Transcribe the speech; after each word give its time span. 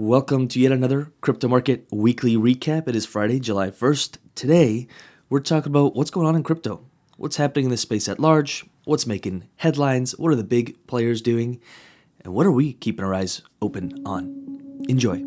Welcome 0.00 0.48
to 0.48 0.58
yet 0.58 0.72
another 0.72 1.12
crypto 1.20 1.46
market 1.46 1.86
weekly 1.92 2.34
recap. 2.34 2.88
It 2.88 2.96
is 2.96 3.04
Friday, 3.04 3.38
July 3.38 3.68
1st. 3.68 4.16
Today, 4.34 4.88
we're 5.28 5.40
talking 5.40 5.70
about 5.70 5.94
what's 5.94 6.10
going 6.10 6.26
on 6.26 6.34
in 6.34 6.42
crypto, 6.42 6.86
what's 7.18 7.36
happening 7.36 7.66
in 7.66 7.70
the 7.70 7.76
space 7.76 8.08
at 8.08 8.18
large, 8.18 8.64
what's 8.84 9.06
making 9.06 9.46
headlines, 9.56 10.12
what 10.12 10.32
are 10.32 10.36
the 10.36 10.42
big 10.42 10.86
players 10.86 11.20
doing, 11.20 11.60
and 12.24 12.32
what 12.32 12.46
are 12.46 12.50
we 12.50 12.72
keeping 12.72 13.04
our 13.04 13.12
eyes 13.12 13.42
open 13.60 13.92
on. 14.06 14.84
Enjoy. 14.88 15.20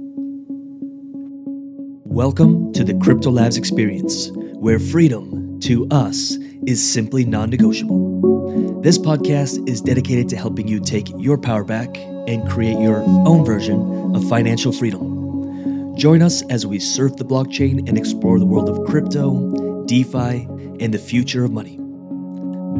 Welcome 2.06 2.74
to 2.74 2.84
the 2.84 2.96
Crypto 2.96 3.30
Labs 3.30 3.58
experience, 3.58 4.32
where 4.56 4.80
freedom 4.80 5.60
to 5.60 5.88
us 5.92 6.32
is 6.66 6.84
simply 6.84 7.26
non 7.26 7.52
negotiable. 7.52 8.82
This 8.82 8.98
podcast 8.98 9.70
is 9.70 9.82
dedicated 9.82 10.30
to 10.30 10.36
helping 10.36 10.68
you 10.68 10.80
take 10.80 11.10
your 11.20 11.38
power 11.38 11.64
back 11.64 11.96
and 12.28 12.48
create 12.50 12.80
your 12.80 13.04
own 13.28 13.46
version 13.46 14.16
of 14.16 14.28
financial 14.30 14.72
freedom. 14.72 15.96
Join 15.96 16.22
us 16.22 16.42
as 16.50 16.66
we 16.66 16.80
surf 16.80 17.16
the 17.18 17.26
blockchain 17.26 17.88
and 17.88 17.98
explore 17.98 18.40
the 18.40 18.46
world 18.46 18.70
of 18.70 18.86
crypto, 18.88 19.86
DeFi, 19.86 20.48
and 20.80 20.94
the 20.94 20.98
future 20.98 21.44
of 21.44 21.52
money. 21.52 21.78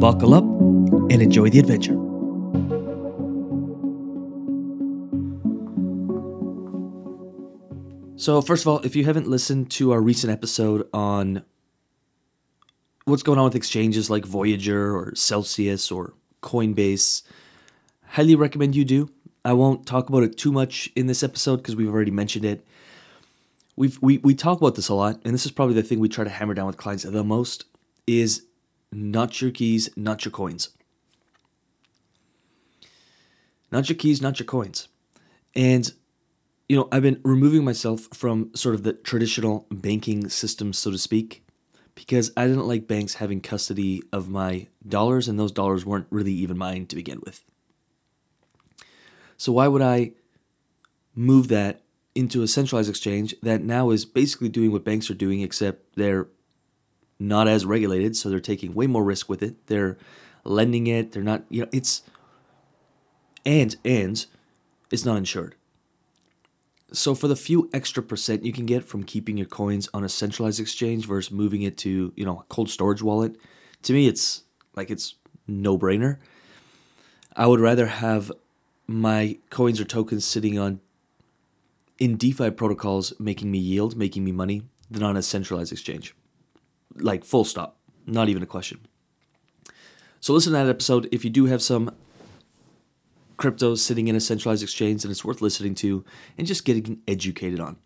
Buckle 0.00 0.34
up 0.34 0.44
and 0.44 1.22
enjoy 1.22 1.48
the 1.48 1.60
adventure. 1.60 1.94
So, 8.16 8.40
first 8.40 8.62
of 8.62 8.68
all, 8.68 8.78
if 8.80 8.96
you 8.96 9.04
haven't 9.04 9.28
listened 9.28 9.70
to 9.72 9.92
our 9.92 10.00
recent 10.00 10.32
episode 10.32 10.88
on 10.94 11.44
what's 13.04 13.22
going 13.22 13.38
on 13.38 13.44
with 13.44 13.54
exchanges 13.54 14.08
like 14.08 14.24
Voyager 14.24 14.96
or 14.96 15.14
Celsius 15.14 15.90
or 15.92 16.14
Coinbase, 16.42 17.22
highly 18.06 18.34
recommend 18.34 18.74
you 18.74 18.84
do. 18.84 19.10
I 19.44 19.52
won't 19.52 19.86
talk 19.86 20.08
about 20.08 20.22
it 20.22 20.38
too 20.38 20.52
much 20.52 20.90
in 20.96 21.06
this 21.06 21.22
episode 21.22 21.58
because 21.58 21.76
we've 21.76 21.92
already 21.92 22.10
mentioned 22.10 22.44
it. 22.44 22.66
We've, 23.76 23.98
we, 24.00 24.18
we 24.18 24.34
talk 24.34 24.60
about 24.60 24.76
this 24.76 24.88
a 24.88 24.94
lot, 24.94 25.20
and 25.24 25.34
this 25.34 25.44
is 25.44 25.52
probably 25.52 25.74
the 25.74 25.82
thing 25.82 25.98
we 25.98 26.08
try 26.08 26.24
to 26.24 26.30
hammer 26.30 26.54
down 26.54 26.66
with 26.66 26.76
clients 26.76 27.02
the 27.02 27.24
most 27.24 27.64
is 28.06 28.44
not 28.92 29.42
your 29.42 29.50
keys, 29.50 29.90
not 29.96 30.24
your 30.24 30.32
coins. 30.32 30.70
Not 33.72 33.88
your 33.88 33.96
keys, 33.96 34.22
not 34.22 34.38
your 34.38 34.46
coins. 34.46 34.88
And, 35.56 35.92
you 36.68 36.76
know, 36.76 36.88
I've 36.92 37.02
been 37.02 37.20
removing 37.24 37.64
myself 37.64 38.08
from 38.14 38.54
sort 38.54 38.76
of 38.76 38.84
the 38.84 38.92
traditional 38.92 39.66
banking 39.70 40.28
system, 40.28 40.72
so 40.72 40.92
to 40.92 40.98
speak, 40.98 41.44
because 41.96 42.32
I 42.36 42.46
didn't 42.46 42.68
like 42.68 42.86
banks 42.86 43.14
having 43.14 43.40
custody 43.40 44.02
of 44.12 44.28
my 44.28 44.68
dollars, 44.88 45.26
and 45.28 45.38
those 45.38 45.52
dollars 45.52 45.84
weren't 45.84 46.06
really 46.10 46.32
even 46.32 46.56
mine 46.56 46.86
to 46.86 46.96
begin 46.96 47.20
with. 47.24 47.44
So 49.44 49.52
why 49.52 49.68
would 49.68 49.82
I 49.82 50.12
move 51.14 51.48
that 51.48 51.82
into 52.14 52.42
a 52.42 52.48
centralized 52.48 52.88
exchange 52.88 53.34
that 53.42 53.62
now 53.62 53.90
is 53.90 54.06
basically 54.06 54.48
doing 54.48 54.72
what 54.72 54.86
banks 54.86 55.10
are 55.10 55.14
doing, 55.14 55.42
except 55.42 55.96
they're 55.96 56.28
not 57.18 57.46
as 57.46 57.66
regulated, 57.66 58.16
so 58.16 58.30
they're 58.30 58.40
taking 58.40 58.72
way 58.72 58.86
more 58.86 59.04
risk 59.04 59.28
with 59.28 59.42
it. 59.42 59.66
They're 59.66 59.98
lending 60.44 60.86
it. 60.86 61.12
They're 61.12 61.22
not, 61.22 61.42
you 61.50 61.60
know, 61.60 61.68
it's 61.72 62.00
and 63.44 63.76
and 63.84 64.24
it's 64.90 65.04
not 65.04 65.18
insured. 65.18 65.56
So 66.94 67.14
for 67.14 67.28
the 67.28 67.36
few 67.36 67.68
extra 67.74 68.02
percent 68.02 68.46
you 68.46 68.52
can 68.54 68.64
get 68.64 68.82
from 68.82 69.04
keeping 69.04 69.36
your 69.36 69.46
coins 69.46 69.90
on 69.92 70.04
a 70.04 70.08
centralized 70.08 70.58
exchange 70.58 71.06
versus 71.06 71.30
moving 71.30 71.60
it 71.60 71.76
to, 71.78 72.14
you 72.16 72.24
know, 72.24 72.38
a 72.38 72.44
cold 72.44 72.70
storage 72.70 73.02
wallet, 73.02 73.36
to 73.82 73.92
me 73.92 74.06
it's 74.06 74.44
like 74.74 74.90
it's 74.90 75.16
no 75.46 75.76
brainer. 75.76 76.16
I 77.36 77.46
would 77.46 77.60
rather 77.60 77.86
have 77.88 78.32
my 78.86 79.38
coins 79.50 79.80
or 79.80 79.84
tokens 79.84 80.24
sitting 80.24 80.58
on 80.58 80.80
in 81.98 82.16
DeFi 82.16 82.50
protocols 82.50 83.12
making 83.18 83.50
me 83.50 83.58
yield, 83.58 83.96
making 83.96 84.24
me 84.24 84.32
money 84.32 84.62
than 84.90 85.02
on 85.02 85.16
a 85.16 85.22
centralized 85.22 85.72
exchange. 85.72 86.14
Like 86.96 87.24
full 87.24 87.44
stop, 87.44 87.76
not 88.06 88.28
even 88.28 88.42
a 88.42 88.46
question. 88.46 88.80
So 90.20 90.32
listen 90.32 90.52
to 90.52 90.58
that 90.58 90.68
episode 90.68 91.08
if 91.12 91.24
you 91.24 91.30
do 91.30 91.46
have 91.46 91.62
some 91.62 91.90
crypto 93.36 93.74
sitting 93.74 94.08
in 94.08 94.16
a 94.16 94.20
centralized 94.20 94.62
exchange 94.62 95.04
and 95.04 95.10
it's 95.10 95.24
worth 95.24 95.42
listening 95.42 95.74
to 95.74 96.04
and 96.38 96.46
just 96.46 96.64
getting 96.64 97.00
educated 97.08 97.60
on. 97.60 97.76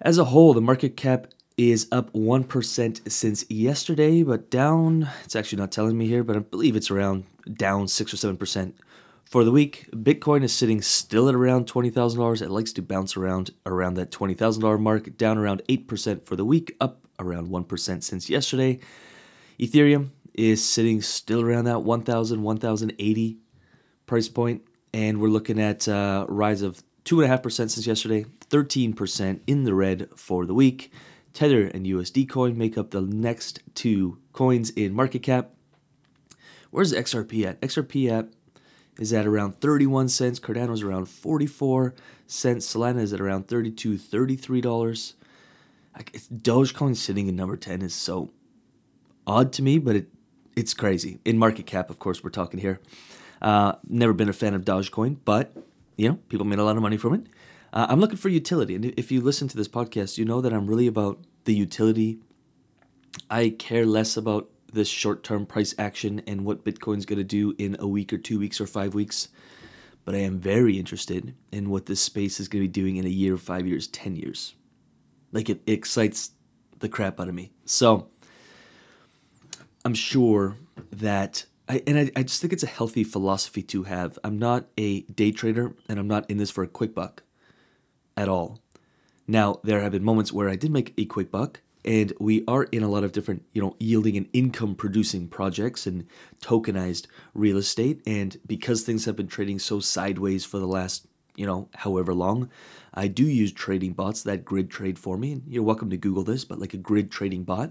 As 0.00 0.18
a 0.18 0.24
whole, 0.24 0.54
the 0.54 0.60
market 0.60 0.96
cap 0.96 1.28
is 1.56 1.86
up 1.92 2.12
1% 2.12 3.10
since 3.10 3.44
yesterday, 3.50 4.22
but 4.22 4.50
down, 4.50 5.10
it's 5.24 5.36
actually 5.36 5.58
not 5.58 5.72
telling 5.72 5.98
me 5.98 6.06
here, 6.06 6.24
but 6.24 6.36
I 6.36 6.38
believe 6.38 6.74
it's 6.74 6.90
around 6.90 7.24
down 7.54 7.86
6 7.88 8.14
or 8.14 8.16
7% 8.16 8.72
for 9.30 9.44
the 9.44 9.52
week, 9.52 9.88
Bitcoin 9.92 10.42
is 10.42 10.52
sitting 10.52 10.82
still 10.82 11.28
at 11.28 11.36
around 11.36 11.68
$20,000. 11.68 12.42
It 12.42 12.50
likes 12.50 12.72
to 12.72 12.82
bounce 12.82 13.16
around 13.16 13.52
around 13.64 13.94
that 13.94 14.10
$20,000 14.10 14.80
mark, 14.80 15.16
down 15.16 15.38
around 15.38 15.62
8% 15.68 16.26
for 16.26 16.34
the 16.34 16.44
week, 16.44 16.76
up 16.80 17.06
around 17.20 17.48
1% 17.48 18.02
since 18.02 18.28
yesterday. 18.28 18.80
Ethereum 19.60 20.10
is 20.34 20.68
sitting 20.68 21.00
still 21.00 21.42
around 21.42 21.66
that 21.66 21.82
1,000, 21.82 22.42
1,080 22.42 23.38
price 24.06 24.28
point, 24.28 24.62
and 24.92 25.20
we're 25.20 25.28
looking 25.28 25.60
at 25.60 25.86
a 25.86 26.26
rise 26.28 26.62
of 26.62 26.82
2.5% 27.04 27.52
since 27.52 27.86
yesterday, 27.86 28.24
13% 28.48 29.40
in 29.46 29.62
the 29.62 29.74
red 29.74 30.08
for 30.16 30.44
the 30.44 30.54
week. 30.54 30.92
Tether 31.34 31.66
and 31.66 31.86
USD 31.86 32.28
coin 32.28 32.58
make 32.58 32.76
up 32.76 32.90
the 32.90 33.00
next 33.00 33.60
two 33.76 34.18
coins 34.32 34.70
in 34.70 34.92
market 34.92 35.22
cap. 35.22 35.50
Where's 36.72 36.92
XRP 36.92 37.44
at? 37.44 37.60
XRP 37.60 38.10
at 38.10 38.28
is 39.00 39.12
at 39.12 39.26
around 39.26 39.60
31 39.60 40.08
cents. 40.10 40.38
Cardano 40.38 40.72
is 40.72 40.82
around 40.82 41.06
44 41.06 41.94
cents. 42.26 42.72
Solana 42.72 43.00
is 43.00 43.12
at 43.12 43.20
around 43.20 43.48
32 43.48 43.94
$33. 43.96 45.14
Like, 45.96 46.12
Dogecoin 46.12 46.94
sitting 46.94 47.26
in 47.26 47.34
number 47.34 47.56
10 47.56 47.82
is 47.82 47.94
so 47.94 48.30
odd 49.26 49.52
to 49.54 49.62
me, 49.62 49.78
but 49.78 49.96
it 49.96 50.08
it's 50.56 50.74
crazy. 50.74 51.18
In 51.24 51.38
market 51.38 51.66
cap, 51.66 51.90
of 51.90 51.98
course, 51.98 52.22
we're 52.22 52.30
talking 52.30 52.60
here. 52.60 52.80
Uh, 53.40 53.72
never 53.88 54.12
been 54.12 54.28
a 54.28 54.32
fan 54.32 54.52
of 54.52 54.62
Dogecoin, 54.62 55.16
but 55.24 55.52
you 55.96 56.08
know, 56.08 56.18
people 56.28 56.46
made 56.46 56.58
a 56.58 56.64
lot 56.64 56.76
of 56.76 56.82
money 56.82 56.96
from 56.96 57.14
it. 57.14 57.26
Uh, 57.72 57.86
I'm 57.88 58.00
looking 58.00 58.16
for 58.16 58.28
utility, 58.28 58.74
and 58.74 58.84
if 58.84 59.10
you 59.10 59.20
listen 59.20 59.48
to 59.48 59.56
this 59.56 59.68
podcast, 59.68 60.18
you 60.18 60.24
know 60.24 60.40
that 60.40 60.52
I'm 60.52 60.66
really 60.66 60.86
about 60.86 61.18
the 61.44 61.54
utility. 61.54 62.18
I 63.30 63.50
care 63.50 63.86
less 63.86 64.16
about 64.16 64.50
this 64.72 64.88
short 64.88 65.22
term 65.22 65.46
price 65.46 65.74
action 65.78 66.22
and 66.26 66.44
what 66.44 66.64
Bitcoin's 66.64 67.06
going 67.06 67.18
to 67.18 67.24
do 67.24 67.54
in 67.58 67.76
a 67.78 67.86
week 67.86 68.12
or 68.12 68.18
two 68.18 68.38
weeks 68.38 68.60
or 68.60 68.66
five 68.66 68.94
weeks. 68.94 69.28
But 70.04 70.14
I 70.14 70.18
am 70.18 70.38
very 70.38 70.78
interested 70.78 71.34
in 71.52 71.70
what 71.70 71.86
this 71.86 72.00
space 72.00 72.40
is 72.40 72.48
going 72.48 72.64
to 72.64 72.68
be 72.68 72.72
doing 72.72 72.96
in 72.96 73.04
a 73.04 73.10
year, 73.10 73.36
five 73.36 73.66
years, 73.66 73.86
10 73.86 74.16
years. 74.16 74.54
Like 75.32 75.48
it, 75.48 75.60
it 75.66 75.72
excites 75.72 76.30
the 76.78 76.88
crap 76.88 77.20
out 77.20 77.28
of 77.28 77.34
me. 77.34 77.52
So 77.64 78.08
I'm 79.84 79.94
sure 79.94 80.56
that, 80.90 81.44
I, 81.68 81.82
and 81.86 81.98
I, 81.98 82.10
I 82.16 82.22
just 82.22 82.40
think 82.40 82.52
it's 82.52 82.62
a 82.62 82.68
healthy 82.68 83.04
philosophy 83.04 83.62
to 83.64 83.84
have. 83.84 84.18
I'm 84.24 84.38
not 84.38 84.66
a 84.76 85.02
day 85.02 85.32
trader 85.32 85.74
and 85.88 85.98
I'm 85.98 86.08
not 86.08 86.28
in 86.30 86.38
this 86.38 86.50
for 86.50 86.64
a 86.64 86.68
quick 86.68 86.94
buck 86.94 87.22
at 88.16 88.28
all. 88.28 88.60
Now, 89.26 89.60
there 89.62 89.80
have 89.80 89.92
been 89.92 90.02
moments 90.02 90.32
where 90.32 90.48
I 90.48 90.56
did 90.56 90.72
make 90.72 90.92
a 90.98 91.04
quick 91.04 91.30
buck 91.30 91.60
and 91.84 92.12
we 92.20 92.44
are 92.46 92.64
in 92.64 92.82
a 92.82 92.88
lot 92.88 93.04
of 93.04 93.12
different 93.12 93.44
you 93.52 93.62
know 93.62 93.76
yielding 93.78 94.16
and 94.16 94.28
income 94.32 94.74
producing 94.74 95.28
projects 95.28 95.86
and 95.86 96.06
tokenized 96.42 97.06
real 97.34 97.56
estate. 97.56 98.02
And 98.06 98.36
because 98.46 98.82
things 98.82 99.04
have 99.04 99.16
been 99.16 99.28
trading 99.28 99.58
so 99.58 99.80
sideways 99.80 100.44
for 100.44 100.58
the 100.58 100.66
last 100.66 101.06
you 101.36 101.46
know 101.46 101.68
however 101.76 102.12
long 102.12 102.50
i 102.92 103.06
do 103.06 103.24
use 103.24 103.52
trading 103.52 103.92
bots 103.92 104.24
that 104.24 104.44
grid 104.44 104.70
trade 104.70 104.98
for 104.98 105.16
me. 105.16 105.32
And 105.32 105.42
you're 105.46 105.62
welcome 105.62 105.90
to 105.90 105.96
google 105.96 106.24
this 106.24 106.44
but 106.44 106.58
like 106.58 106.74
a 106.74 106.78
grid 106.78 107.10
trading 107.10 107.44
bot. 107.44 107.70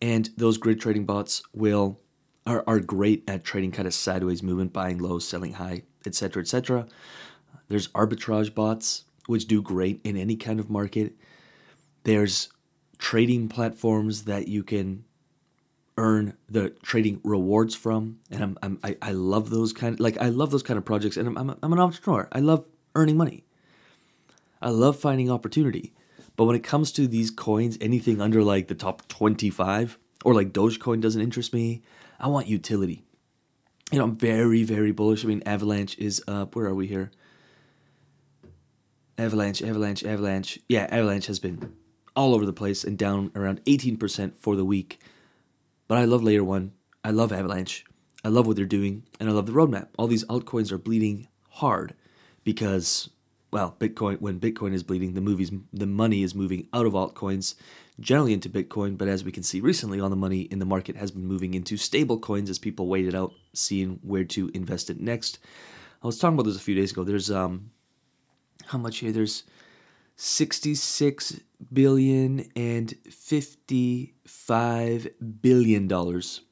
And 0.00 0.28
those 0.36 0.58
grid 0.58 0.80
trading 0.80 1.06
bots 1.06 1.42
will 1.54 1.98
are, 2.46 2.62
are 2.66 2.78
great 2.78 3.24
at 3.26 3.42
trading 3.42 3.72
kind 3.72 3.88
of 3.88 3.94
sideways 3.94 4.42
movement 4.42 4.72
buying 4.72 4.98
low 4.98 5.18
selling 5.18 5.54
high 5.54 5.82
etc 6.06 6.42
etc 6.42 6.86
there's 7.68 7.88
arbitrage 7.88 8.54
bots 8.54 9.04
which 9.26 9.46
do 9.46 9.62
great 9.62 10.00
in 10.04 10.16
any 10.16 10.36
kind 10.36 10.60
of 10.60 10.68
market 10.68 11.14
there's 12.04 12.48
trading 12.98 13.48
platforms 13.48 14.24
that 14.24 14.48
you 14.48 14.62
can 14.62 15.04
earn 15.96 16.34
the 16.48 16.70
trading 16.82 17.20
rewards 17.22 17.74
from, 17.74 18.18
and 18.30 18.42
I'm, 18.42 18.58
I'm 18.62 18.78
I, 18.82 18.96
I 19.02 19.12
love 19.12 19.50
those 19.50 19.72
kind 19.72 19.94
of, 19.94 20.00
like 20.00 20.18
I 20.18 20.28
love 20.28 20.50
those 20.50 20.62
kind 20.62 20.78
of 20.78 20.84
projects, 20.84 21.16
and 21.16 21.28
I'm, 21.28 21.36
I'm 21.36 21.56
I'm 21.62 21.72
an 21.72 21.78
entrepreneur. 21.78 22.28
I 22.32 22.40
love 22.40 22.64
earning 22.94 23.16
money. 23.16 23.44
I 24.60 24.70
love 24.70 24.98
finding 24.98 25.30
opportunity, 25.30 25.92
but 26.36 26.46
when 26.46 26.56
it 26.56 26.64
comes 26.64 26.90
to 26.92 27.06
these 27.06 27.30
coins, 27.30 27.76
anything 27.80 28.20
under 28.20 28.42
like 28.42 28.68
the 28.68 28.74
top 28.74 29.06
twenty 29.08 29.50
five 29.50 29.98
or 30.24 30.34
like 30.34 30.52
Dogecoin 30.52 31.00
doesn't 31.00 31.20
interest 31.20 31.52
me. 31.52 31.82
I 32.18 32.28
want 32.28 32.46
utility. 32.46 33.04
You 33.92 33.98
know, 33.98 34.04
I'm 34.04 34.16
very 34.16 34.64
very 34.64 34.92
bullish. 34.92 35.24
I 35.24 35.28
mean, 35.28 35.42
Avalanche 35.46 35.98
is 35.98 36.22
up. 36.26 36.56
Where 36.56 36.66
are 36.66 36.74
we 36.74 36.86
here? 36.86 37.10
Avalanche, 39.16 39.62
Avalanche, 39.62 40.02
Avalanche. 40.04 40.58
Yeah, 40.68 40.88
Avalanche 40.90 41.26
has 41.26 41.38
been 41.38 41.72
all 42.16 42.34
over 42.34 42.46
the 42.46 42.52
place 42.52 42.84
and 42.84 42.96
down 42.96 43.30
around 43.34 43.64
18% 43.64 44.36
for 44.36 44.56
the 44.56 44.64
week. 44.64 45.00
But 45.88 45.98
I 45.98 46.04
love 46.04 46.22
Layer 46.22 46.44
1. 46.44 46.72
I 47.02 47.10
love 47.10 47.32
Avalanche. 47.32 47.84
I 48.24 48.28
love 48.28 48.46
what 48.46 48.56
they're 48.56 48.64
doing 48.64 49.04
and 49.20 49.28
I 49.28 49.32
love 49.32 49.46
the 49.46 49.52
roadmap. 49.52 49.88
All 49.98 50.06
these 50.06 50.24
altcoins 50.24 50.72
are 50.72 50.78
bleeding 50.78 51.28
hard 51.50 51.94
because, 52.42 53.10
well, 53.50 53.76
Bitcoin 53.78 54.20
when 54.20 54.40
Bitcoin 54.40 54.72
is 54.72 54.82
bleeding, 54.82 55.14
the 55.14 55.20
movies 55.20 55.50
the 55.72 55.86
money 55.86 56.22
is 56.22 56.34
moving 56.34 56.66
out 56.72 56.86
of 56.86 56.94
altcoins 56.94 57.54
generally 58.00 58.32
into 58.32 58.48
Bitcoin, 58.48 58.98
but 58.98 59.08
as 59.08 59.24
we 59.24 59.32
can 59.32 59.42
see 59.42 59.60
recently, 59.60 60.00
all 60.00 60.08
the 60.08 60.16
money 60.16 60.42
in 60.42 60.58
the 60.58 60.64
market 60.64 60.96
has 60.96 61.10
been 61.10 61.26
moving 61.26 61.54
into 61.54 61.76
stable 61.76 62.18
coins 62.18 62.50
as 62.50 62.58
people 62.58 62.88
waited 62.88 63.14
out, 63.14 63.32
seeing 63.52 64.00
where 64.02 64.24
to 64.24 64.50
invest 64.54 64.90
it 64.90 65.00
next. 65.00 65.38
I 66.02 66.06
was 66.06 66.18
talking 66.18 66.34
about 66.34 66.46
this 66.46 66.56
a 66.56 66.60
few 66.60 66.74
days 66.74 66.92
ago. 66.92 67.04
There's 67.04 67.30
um 67.30 67.70
how 68.66 68.78
much 68.78 68.98
here? 68.98 69.12
There's 69.12 69.44
66 70.16 71.40
billion 71.72 72.48
and 72.54 72.94
55 73.10 75.08
billion 75.40 75.88
dollars 75.88 76.42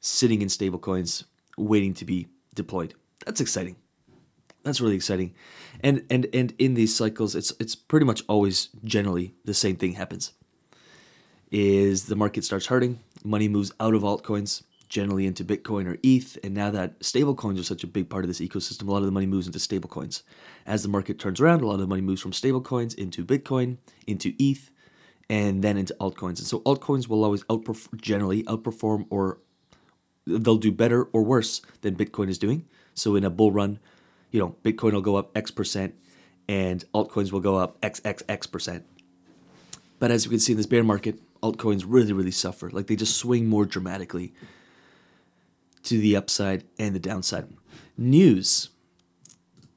sitting 0.00 0.42
in 0.42 0.48
stablecoins 0.48 1.24
waiting 1.56 1.94
to 1.94 2.04
be 2.04 2.28
deployed. 2.54 2.94
That's 3.24 3.40
exciting. 3.40 3.76
That's 4.62 4.80
really 4.80 4.96
exciting. 4.96 5.34
And 5.80 6.04
and 6.10 6.26
and 6.34 6.54
in 6.58 6.74
these 6.74 6.94
cycles 6.94 7.34
it's 7.34 7.52
it's 7.60 7.76
pretty 7.76 8.06
much 8.06 8.22
always 8.28 8.68
generally 8.84 9.34
the 9.44 9.54
same 9.54 9.76
thing 9.76 9.92
happens. 9.92 10.32
Is 11.52 12.06
the 12.06 12.16
market 12.16 12.44
starts 12.44 12.66
hurting, 12.66 12.98
money 13.22 13.48
moves 13.48 13.72
out 13.78 13.94
of 13.94 14.02
altcoins, 14.02 14.64
generally 14.88 15.26
into 15.26 15.44
Bitcoin 15.44 15.86
or 15.86 15.98
ETH. 16.02 16.38
And 16.44 16.54
now 16.54 16.70
that 16.70 17.00
stablecoins 17.00 17.58
are 17.58 17.64
such 17.64 17.84
a 17.84 17.88
big 17.88 18.08
part 18.08 18.24
of 18.24 18.28
this 18.28 18.40
ecosystem, 18.40 18.88
a 18.88 18.90
lot 18.90 18.98
of 18.98 19.04
the 19.04 19.12
money 19.12 19.26
moves 19.26 19.46
into 19.46 19.58
stablecoins. 19.58 20.22
As 20.66 20.82
the 20.82 20.88
market 20.88 21.18
turns 21.18 21.40
around, 21.40 21.62
a 21.62 21.66
lot 21.66 21.74
of 21.74 21.80
the 21.80 21.86
money 21.86 22.02
moves 22.02 22.20
from 22.20 22.32
stablecoins 22.32 22.94
into 22.94 23.24
Bitcoin, 23.24 23.78
into 24.06 24.34
ETH, 24.38 24.70
and 25.28 25.62
then 25.62 25.76
into 25.76 25.94
altcoins. 26.00 26.38
And 26.38 26.46
so 26.46 26.60
altcoins 26.60 27.08
will 27.08 27.24
always 27.24 27.44
outperform, 27.44 28.00
generally 28.00 28.42
outperform 28.44 29.06
or 29.10 29.38
they'll 30.26 30.56
do 30.56 30.72
better 30.72 31.04
or 31.04 31.22
worse 31.22 31.62
than 31.82 31.96
Bitcoin 31.96 32.28
is 32.28 32.38
doing. 32.38 32.66
So 32.94 33.16
in 33.16 33.24
a 33.24 33.30
bull 33.30 33.52
run, 33.52 33.78
you 34.30 34.40
know, 34.40 34.56
Bitcoin 34.62 34.92
will 34.92 35.00
go 35.00 35.16
up 35.16 35.36
X 35.36 35.50
percent 35.50 35.94
and 36.48 36.84
altcoins 36.94 37.32
will 37.32 37.40
go 37.40 37.56
up 37.56 37.80
XXX 37.80 38.50
percent. 38.50 38.84
But 39.98 40.10
as 40.10 40.24
you 40.24 40.30
can 40.30 40.40
see 40.40 40.52
in 40.52 40.56
this 40.56 40.66
bear 40.66 40.84
market, 40.84 41.18
altcoins 41.42 41.84
really, 41.86 42.12
really 42.12 42.30
suffer. 42.30 42.70
Like 42.70 42.86
they 42.86 42.96
just 42.96 43.16
swing 43.16 43.46
more 43.46 43.64
dramatically 43.64 44.32
to 45.86 45.98
the 45.98 46.14
upside 46.16 46.64
and 46.78 46.94
the 46.94 47.00
downside. 47.00 47.48
News. 47.96 48.68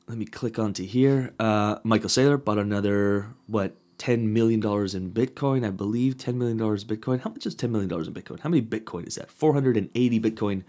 Let 0.07 0.17
me 0.17 0.25
click 0.25 0.59
onto 0.59 0.85
here. 0.85 1.33
Uh, 1.39 1.77
Michael 1.83 2.09
Saylor 2.09 2.43
bought 2.43 2.57
another, 2.57 3.27
what, 3.47 3.77
$10 3.99 4.25
million 4.27 4.59
in 4.59 5.11
Bitcoin, 5.11 5.65
I 5.65 5.69
believe. 5.69 6.17
$10 6.17 6.35
million 6.35 6.57
Bitcoin. 6.57 7.21
How 7.21 7.29
much 7.29 7.45
is 7.45 7.55
$10 7.55 7.69
million 7.69 7.91
in 7.91 8.13
Bitcoin? 8.13 8.39
How 8.39 8.49
many 8.49 8.63
Bitcoin 8.63 9.07
is 9.07 9.15
that? 9.15 9.29
480 9.29 10.19
Bitcoin 10.19 10.63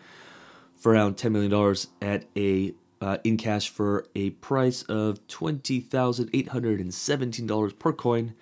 for 0.77 0.93
around 0.93 1.17
$10 1.17 1.33
million 1.33 1.77
at 2.03 2.27
a 2.37 2.75
uh, 3.01 3.17
in 3.25 3.39
cash 3.39 3.71
for 3.71 4.05
a 4.15 4.29
price 4.31 4.83
of 4.83 5.27
$20,817 5.29 7.79
per 7.79 7.93
coin. 7.95 8.35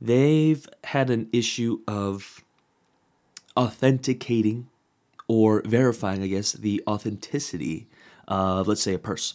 they've 0.00 0.66
had 0.84 1.10
an 1.10 1.28
issue 1.32 1.80
of 1.86 2.42
authenticating 3.56 4.68
or 5.26 5.62
verifying, 5.66 6.22
I 6.22 6.28
guess, 6.28 6.52
the 6.52 6.82
authenticity 6.86 7.88
of, 8.26 8.66
let's 8.66 8.82
say, 8.82 8.94
a 8.94 8.98
purse 8.98 9.34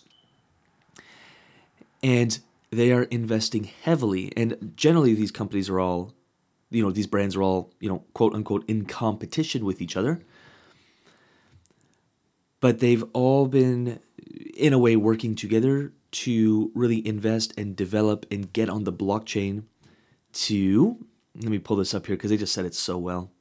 and 2.03 2.37
they 2.69 2.91
are 2.91 3.03
investing 3.03 3.63
heavily. 3.63 4.31
And 4.35 4.73
generally, 4.75 5.13
these 5.13 5.31
companies 5.31 5.69
are 5.69 5.79
all, 5.79 6.13
you 6.69 6.83
know, 6.83 6.91
these 6.91 7.07
brands 7.07 7.35
are 7.35 7.41
all, 7.41 7.71
you 7.79 7.89
know, 7.89 8.03
quote 8.13 8.35
unquote, 8.35 8.69
in 8.69 8.85
competition 8.85 9.65
with 9.65 9.81
each 9.81 9.95
other. 9.95 10.21
But 12.59 12.79
they've 12.79 13.03
all 13.13 13.47
been, 13.47 13.99
in 14.55 14.73
a 14.73 14.79
way, 14.79 14.95
working 14.95 15.35
together 15.35 15.93
to 16.11 16.71
really 16.75 17.05
invest 17.07 17.53
and 17.57 17.75
develop 17.75 18.25
and 18.29 18.51
get 18.53 18.69
on 18.69 18.83
the 18.83 18.93
blockchain 18.93 19.63
to, 20.33 20.97
let 21.35 21.49
me 21.49 21.59
pull 21.59 21.77
this 21.77 21.93
up 21.93 22.05
here 22.05 22.15
because 22.15 22.29
they 22.29 22.37
just 22.37 22.53
said 22.53 22.65
it 22.65 22.75
so 22.75 22.97
well. 22.97 23.31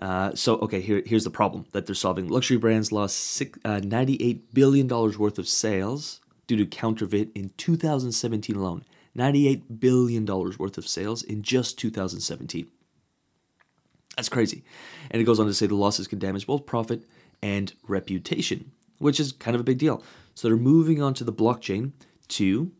Uh, 0.00 0.32
so 0.34 0.58
okay, 0.58 0.80
here 0.80 1.02
here's 1.04 1.24
the 1.24 1.30
problem 1.30 1.66
that 1.72 1.86
they're 1.86 1.94
solving. 1.94 2.28
Luxury 2.28 2.56
brands 2.56 2.92
lost 2.92 3.16
six, 3.16 3.58
uh, 3.64 3.80
98 3.82 4.54
billion 4.54 4.86
dollars 4.86 5.18
worth 5.18 5.40
of 5.40 5.48
sales 5.48 6.20
due 6.48 6.56
to 6.56 6.66
counterfeit 6.66 7.30
in 7.36 7.50
2017 7.56 8.56
alone. 8.56 8.84
$98 9.16 9.80
billion 9.80 10.26
worth 10.26 10.78
of 10.78 10.88
sales 10.88 11.22
in 11.22 11.42
just 11.42 11.78
2017. 11.78 12.66
That's 14.16 14.28
crazy. 14.28 14.64
And 15.10 15.22
it 15.22 15.24
goes 15.24 15.38
on 15.38 15.46
to 15.46 15.54
say 15.54 15.66
the 15.66 15.76
losses 15.76 16.08
can 16.08 16.18
damage 16.18 16.46
both 16.46 16.66
profit 16.66 17.04
and 17.40 17.72
reputation, 17.86 18.72
which 18.98 19.20
is 19.20 19.30
kind 19.32 19.54
of 19.54 19.60
a 19.60 19.64
big 19.64 19.78
deal. 19.78 20.02
So 20.34 20.48
they're 20.48 20.56
moving 20.56 21.00
on 21.00 21.14
to 21.14 21.24
the 21.24 21.32
blockchain 21.32 21.92
to 22.28 22.72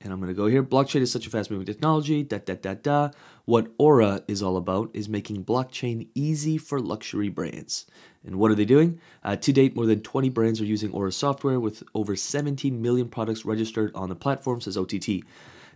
and 0.00 0.12
I'm 0.12 0.20
going 0.20 0.28
to 0.28 0.34
go 0.34 0.46
here. 0.46 0.62
Blockchain 0.62 1.00
is 1.00 1.10
such 1.10 1.26
a 1.26 1.30
fast 1.30 1.50
moving 1.50 1.66
technology. 1.66 2.22
Da, 2.22 2.38
da, 2.38 2.54
da, 2.54 2.74
da. 2.74 3.10
What 3.44 3.68
Aura 3.78 4.22
is 4.28 4.42
all 4.42 4.56
about 4.56 4.90
is 4.92 5.08
making 5.08 5.44
blockchain 5.44 6.08
easy 6.14 6.58
for 6.58 6.80
luxury 6.80 7.28
brands. 7.28 7.86
And 8.24 8.36
what 8.36 8.50
are 8.50 8.54
they 8.54 8.64
doing? 8.64 9.00
Uh, 9.24 9.36
to 9.36 9.52
date, 9.52 9.74
more 9.74 9.86
than 9.86 10.00
20 10.00 10.28
brands 10.30 10.60
are 10.60 10.66
using 10.66 10.92
Aura 10.92 11.12
software 11.12 11.58
with 11.58 11.82
over 11.94 12.14
17 12.14 12.82
million 12.82 13.08
products 13.08 13.44
registered 13.44 13.94
on 13.94 14.08
the 14.08 14.16
platform, 14.16 14.60
says 14.60 14.76
Ott. 14.76 14.92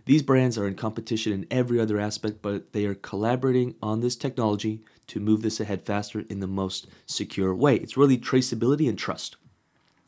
These 0.05 0.23
brands 0.23 0.57
are 0.57 0.67
in 0.67 0.75
competition 0.75 1.31
in 1.31 1.47
every 1.51 1.79
other 1.79 1.99
aspect, 1.99 2.41
but 2.41 2.73
they 2.73 2.85
are 2.85 2.95
collaborating 2.95 3.75
on 3.81 4.01
this 4.01 4.15
technology 4.15 4.81
to 5.07 5.19
move 5.19 5.41
this 5.41 5.59
ahead 5.59 5.83
faster 5.83 6.23
in 6.29 6.39
the 6.39 6.47
most 6.47 6.87
secure 7.05 7.53
way. 7.53 7.75
It's 7.77 7.97
really 7.97 8.17
traceability 8.17 8.89
and 8.89 8.97
trust. 8.97 9.35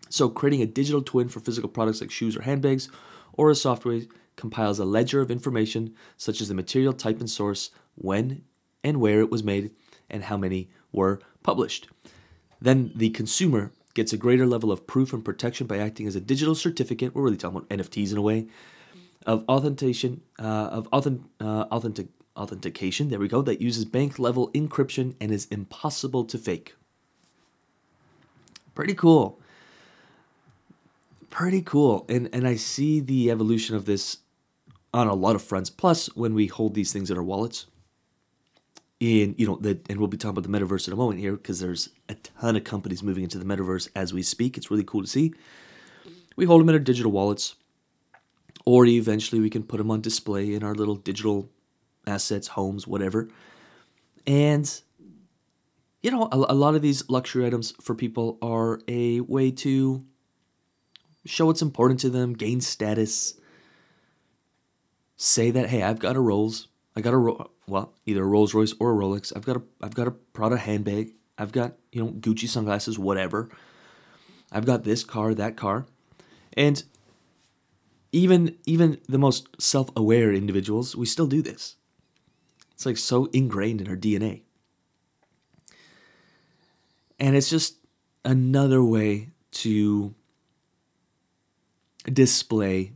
So, 0.10 0.30
creating 0.30 0.62
a 0.62 0.68
digital 0.68 1.02
twin 1.02 1.30
for 1.30 1.40
physical 1.40 1.70
products 1.70 2.02
like 2.02 2.12
shoes 2.12 2.36
or 2.36 2.42
handbags 2.42 2.90
Aura 3.34 3.56
software 3.56 4.02
compiles 4.36 4.80
a 4.80 4.86
ledger 4.86 5.22
of 5.22 5.32
information 5.32 5.94
such 6.18 6.42
as 6.42 6.48
the 6.48 6.54
material 6.54 6.94
type 6.94 7.20
and 7.20 7.30
source, 7.30 7.72
when 7.96 8.44
and 8.84 9.00
where 9.00 9.20
it 9.20 9.32
was 9.32 9.44
made, 9.44 9.72
and 10.10 10.24
how 10.24 10.38
many 10.38 10.70
were 10.92 11.20
published. 11.44 11.88
Then 12.62 12.92
the 12.96 13.10
consumer 13.10 13.72
gets 13.94 14.14
a 14.14 14.18
greater 14.18 14.48
level 14.48 14.72
of 14.72 14.88
proof 14.88 15.14
and 15.14 15.24
protection 15.24 15.68
by 15.68 15.78
acting 15.78 16.08
as 16.08 16.16
a 16.16 16.22
digital 16.22 16.56
certificate. 16.56 17.14
We're 17.14 17.24
really 17.24 17.38
talking 17.38 17.58
about 17.58 17.70
NFTs 17.70 18.12
in 18.12 18.18
a 18.18 18.22
way 18.22 18.48
of 19.26 19.46
authentication 19.48 20.22
uh, 20.40 20.70
of 20.72 20.88
authentic, 20.92 21.26
uh, 21.40 21.66
authentic 21.72 22.08
authentication. 22.36 23.10
There 23.10 23.20
we 23.20 23.28
go. 23.28 23.42
That 23.42 23.62
uses 23.62 23.86
bank 23.86 24.18
level 24.20 24.50
encryption 24.52 25.16
and 25.22 25.32
is 25.32 25.46
impossible 25.46 26.26
to 26.26 26.38
fake. 26.38 26.76
Pretty 28.74 28.96
cool 28.96 29.40
pretty 31.34 31.64
cool. 31.64 32.06
And 32.08 32.30
and 32.32 32.48
I 32.48 32.56
see 32.56 33.00
the 33.00 33.32
evolution 33.32 33.76
of 33.76 33.86
this 33.86 34.20
on 34.94 35.08
a 35.08 35.16
lot 35.16 35.36
of 35.36 35.42
fronts. 35.42 35.70
Plus, 35.70 36.06
when 36.16 36.36
we 36.36 36.46
hold 36.46 36.76
these 36.76 36.94
things 36.94 37.10
in 37.10 37.18
our 37.18 37.24
wallets, 37.24 37.66
in 39.00 39.34
you 39.38 39.48
know 39.48 39.60
and 39.90 39.98
we'll 39.98 40.08
be 40.08 40.16
talking 40.16 40.38
about 40.38 40.50
the 40.50 40.58
metaverse 40.58 40.88
in 40.88 40.94
a 40.94 40.96
moment 40.96 41.20
here 41.20 41.34
because 41.34 41.60
there's 41.60 41.90
a 42.08 42.14
ton 42.14 42.56
of 42.56 42.64
companies 42.64 43.02
moving 43.02 43.24
into 43.24 43.40
the 43.40 43.46
metaverse 43.46 43.90
as 43.96 44.14
we 44.14 44.22
speak. 44.22 44.58
It's 44.58 44.70
really 44.70 44.84
cool 44.84 45.02
to 45.02 45.08
see. 45.08 45.34
We 46.36 46.46
hold 46.46 46.62
them 46.62 46.70
in 46.70 46.76
our 46.76 46.80
digital 46.80 47.12
wallets, 47.12 47.56
or 48.64 48.86
eventually 48.86 49.42
we 49.42 49.50
can 49.50 49.64
put 49.64 49.78
them 49.78 49.90
on 49.90 50.02
display 50.02 50.54
in 50.54 50.64
our 50.64 50.76
little 50.76 50.96
digital 50.96 51.50
assets, 52.06 52.50
homes, 52.50 52.86
whatever. 52.86 53.30
And 54.28 54.72
you 56.04 56.12
know, 56.12 56.30
a, 56.32 56.38
a 56.38 56.54
lot 56.54 56.76
of 56.76 56.84
these 56.84 57.10
luxury 57.10 57.44
items 57.48 57.72
for 57.82 57.96
people 57.96 58.38
are 58.44 58.82
a 58.88 59.22
way 59.22 59.50
to 59.50 60.06
show 61.26 61.46
what's 61.46 61.62
important 61.62 62.00
to 62.02 62.10
them, 62.10 62.34
gain 62.34 62.62
status, 62.62 63.36
say 65.18 65.52
that 65.52 65.70
hey, 65.70 65.84
I've 65.84 66.00
got 66.00 66.16
a 66.16 66.20
Rolls, 66.20 66.68
I 66.96 67.02
got 67.02 67.14
a 67.14 67.18
Ro- 67.18 67.50
well, 67.68 67.94
either 68.06 68.24
a 68.24 68.28
Rolls 68.28 68.54
Royce 68.54 68.74
or 68.80 68.92
a 68.92 68.96
Rolex. 68.96 69.32
I've 69.36 69.46
got 69.46 69.58
a 69.58 69.62
I've 69.82 69.96
got 69.96 70.08
a 70.08 70.12
Prada 70.12 70.58
handbag. 70.58 71.14
I've 71.38 71.52
got 71.52 71.74
you 71.92 72.04
know 72.04 72.12
Gucci 72.12 72.48
sunglasses, 72.48 73.00
whatever. 73.00 73.50
I've 74.52 74.66
got 74.66 74.84
this 74.84 75.04
car, 75.04 75.34
that 75.34 75.56
car, 75.56 75.86
and 76.54 76.84
even 78.12 78.58
even 78.66 79.00
the 79.08 79.18
most 79.18 79.62
self-aware 79.62 80.32
individuals, 80.32 80.96
we 80.96 81.06
still 81.06 81.28
do 81.28 81.42
this. 81.42 81.76
It's 82.74 82.86
like 82.86 82.98
so 82.98 83.26
ingrained 83.34 83.82
in 83.82 83.88
our 83.88 83.96
DNA. 83.96 84.42
And 87.20 87.36
it's 87.36 87.50
just 87.50 87.78
another 88.26 88.84
way 88.84 89.30
to 89.52 90.14
display 92.12 92.94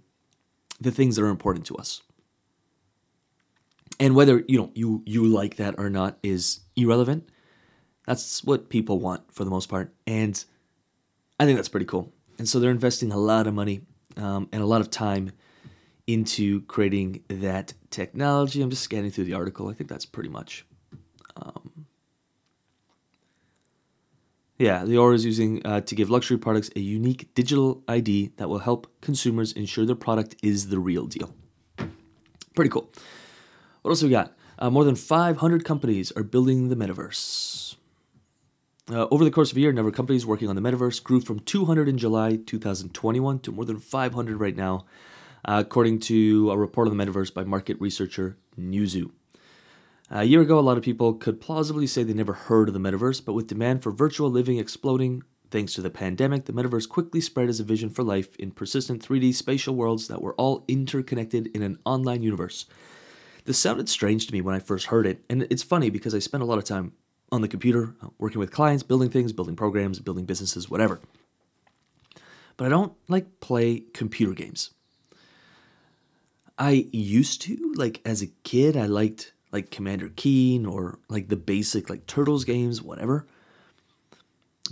the 0.80 0.92
things 0.92 1.16
that 1.16 1.24
are 1.24 1.30
important 1.30 1.66
to 1.68 1.76
us. 1.76 2.02
And 4.00 4.16
whether 4.16 4.44
you 4.48 4.60
know 4.60 4.72
you 4.76 5.02
you 5.06 5.26
like 5.26 5.56
that 5.56 5.76
or 5.78 5.90
not 5.90 6.18
is 6.22 6.60
irrelevant. 6.76 7.28
That's 8.06 8.44
what 8.44 8.70
people 8.70 9.00
want 9.00 9.34
for 9.34 9.44
the 9.44 9.50
most 9.50 9.68
part, 9.70 9.94
and 10.06 10.44
I 11.40 11.46
think 11.46 11.58
that's 11.58 11.70
pretty 11.70 11.88
cool. 11.88 12.14
And 12.38 12.48
so 12.48 12.60
they're 12.60 12.72
investing 12.72 13.12
a 13.12 13.18
lot 13.18 13.48
of 13.48 13.54
money 13.54 13.82
um, 14.16 14.48
and 14.52 14.62
a 14.62 14.66
lot 14.66 14.82
of 14.82 14.90
time 14.90 15.32
into 16.06 16.62
creating 16.62 17.24
that 17.28 17.74
technology. 17.90 18.62
I'm 18.62 18.70
just 18.70 18.84
scanning 18.84 19.12
through 19.12 19.26
the 19.26 19.34
article. 19.34 19.68
I 19.68 19.74
think 19.74 19.90
that's 19.90 20.06
pretty 20.06 20.30
much. 20.30 20.66
Um, 21.36 21.77
yeah, 24.58 24.84
the 24.86 24.98
Aura 24.98 25.14
is 25.14 25.24
using 25.24 25.66
uh, 25.66 25.82
to 25.82 25.96
give 25.96 26.10
luxury 26.10 26.38
products 26.38 26.70
a 26.76 26.80
unique 26.80 27.34
digital 27.36 27.84
ID 27.88 28.32
that 28.38 28.50
will 28.50 28.60
help 28.60 28.88
consumers 29.02 29.54
ensure 29.54 29.86
their 29.86 29.96
product 29.96 30.36
is 30.42 30.70
the 30.70 30.80
real 30.80 31.06
deal. 31.06 31.34
Pretty 32.56 32.70
cool. 32.70 32.92
What 33.84 33.92
else 33.92 34.02
we 34.02 34.10
got? 34.10 34.36
Uh, 34.58 34.72
more 34.72 34.84
than 34.84 34.96
500 34.96 35.64
companies 35.64 36.12
are 36.14 36.24
building 36.24 36.70
the 36.70 36.76
metaverse. 36.76 37.76
Uh, 38.90 39.06
over 39.12 39.24
the 39.24 39.32
course 39.32 39.52
of 39.52 39.58
a 39.58 39.60
year, 39.60 39.72
number 39.72 39.90
of 39.90 39.96
companies 39.96 40.26
working 40.26 40.50
on 40.50 40.56
the 40.56 40.62
metaverse 40.62 41.04
grew 41.04 41.20
from 41.20 41.40
200 41.42 41.88
in 41.88 41.98
July 41.98 42.38
2021 42.38 43.40
to 43.40 43.52
more 43.52 43.66
than 43.66 43.80
500 43.80 44.40
right 44.40 44.56
now, 44.56 44.86
uh, 45.46 45.62
according 45.64 46.00
to 46.00 46.50
a 46.52 46.58
report 46.58 46.88
on 46.88 46.98
the 46.98 47.06
metaverse 47.06 47.34
by 47.34 47.44
market 47.44 47.80
researcher 47.80 48.38
Newzoo. 48.60 49.12
A 50.10 50.24
year 50.24 50.42
ago, 50.42 50.58
a 50.58 50.62
lot 50.62 50.78
of 50.78 50.84
people 50.84 51.14
could 51.14 51.42
plausibly 51.42 51.86
say 51.86 52.02
they 52.02 52.14
never 52.14 52.32
heard 52.32 52.70
of 52.70 52.74
the 52.74 52.80
metaverse, 52.80 53.24
but 53.24 53.34
with 53.34 53.48
demand 53.48 53.84
for 53.84 53.92
virtual 53.92 54.30
living 54.30 54.58
exploding 54.58 55.24
thanks 55.52 55.74
to 55.74 55.82
the 55.82 55.90
pandemic, 55.90 56.46
the 56.46 56.54
metaverse 56.54 56.88
quickly 56.88 57.20
spread 57.20 57.50
as 57.50 57.60
a 57.60 57.66
vision 57.66 57.90
for 57.90 58.04
life 58.04 58.34
in 58.38 58.52
persistent 58.52 59.06
3D 59.06 59.36
spatial 59.36 59.76
worlds 59.76 60.08
that 60.08 60.22
were 60.22 60.34
all 60.36 60.64
interconnected 60.70 61.48
in 61.48 61.62
an 61.62 61.78
online 61.84 62.24
universe. 62.24 62.68
This 63.44 63.60
sounded 63.60 63.90
strange 63.90 64.28
to 64.28 64.34
me 64.34 64.40
when 64.40 64.56
I 64.56 64.60
first 64.60 64.88
heard 64.88 65.06
it, 65.06 65.26
and 65.30 65.46
it's 65.50 65.64
funny 65.64 65.90
because 65.90 66.16
I 66.16 66.20
spent 66.20 66.42
a 66.42 66.46
lot 66.46 66.58
of 66.58 66.64
time 66.64 66.94
on 67.30 67.42
the 67.42 67.48
computer, 67.50 67.94
uh, 68.02 68.08
working 68.18 68.40
with 68.40 68.52
clients, 68.52 68.84
building 68.84 69.10
things, 69.10 69.34
building 69.34 69.58
programs, 69.58 70.00
building 70.00 70.26
businesses, 70.26 70.70
whatever. 70.70 71.02
But 72.56 72.68
I 72.68 72.70
don't 72.70 72.94
like 73.10 73.42
play 73.42 73.84
computer 73.94 74.34
games. 74.34 74.72
I 76.58 76.88
used 76.94 77.42
to, 77.44 77.74
like 77.76 78.00
as 78.06 78.22
a 78.22 78.28
kid, 78.44 78.78
I 78.78 78.86
liked 78.86 79.34
like 79.58 79.72
Commander 79.72 80.12
Keen 80.16 80.68
or 80.68 81.00
like 81.10 81.30
the 81.30 81.36
basic 81.36 81.90
like 81.90 82.06
Turtles 82.06 82.46
games, 82.46 82.80
whatever. 82.82 83.26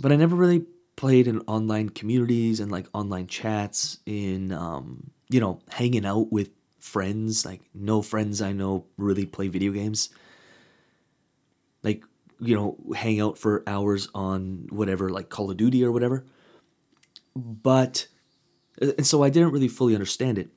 But 0.00 0.12
I 0.12 0.16
never 0.16 0.36
really 0.36 0.64
played 0.94 1.26
in 1.26 1.40
online 1.40 1.88
communities 1.88 2.60
and 2.60 2.70
like 2.70 2.86
online 2.94 3.26
chats 3.26 3.98
in 4.06 4.52
um, 4.52 5.10
you 5.28 5.40
know, 5.40 5.60
hanging 5.70 6.06
out 6.06 6.30
with 6.30 6.50
friends. 6.78 7.44
Like 7.44 7.62
no 7.74 8.00
friends 8.00 8.40
I 8.40 8.52
know 8.52 8.86
really 8.96 9.26
play 9.26 9.48
video 9.48 9.72
games. 9.72 10.10
Like, 11.82 12.04
you 12.38 12.54
know, 12.54 12.76
hang 12.94 13.20
out 13.20 13.38
for 13.38 13.64
hours 13.66 14.08
on 14.14 14.68
whatever, 14.70 15.10
like 15.10 15.30
Call 15.30 15.50
of 15.50 15.56
Duty 15.56 15.84
or 15.84 15.90
whatever. 15.90 16.24
But 17.34 18.06
and 18.80 19.06
so 19.06 19.24
I 19.24 19.30
didn't 19.30 19.50
really 19.50 19.68
fully 19.68 19.94
understand 19.94 20.38
it. 20.38 20.50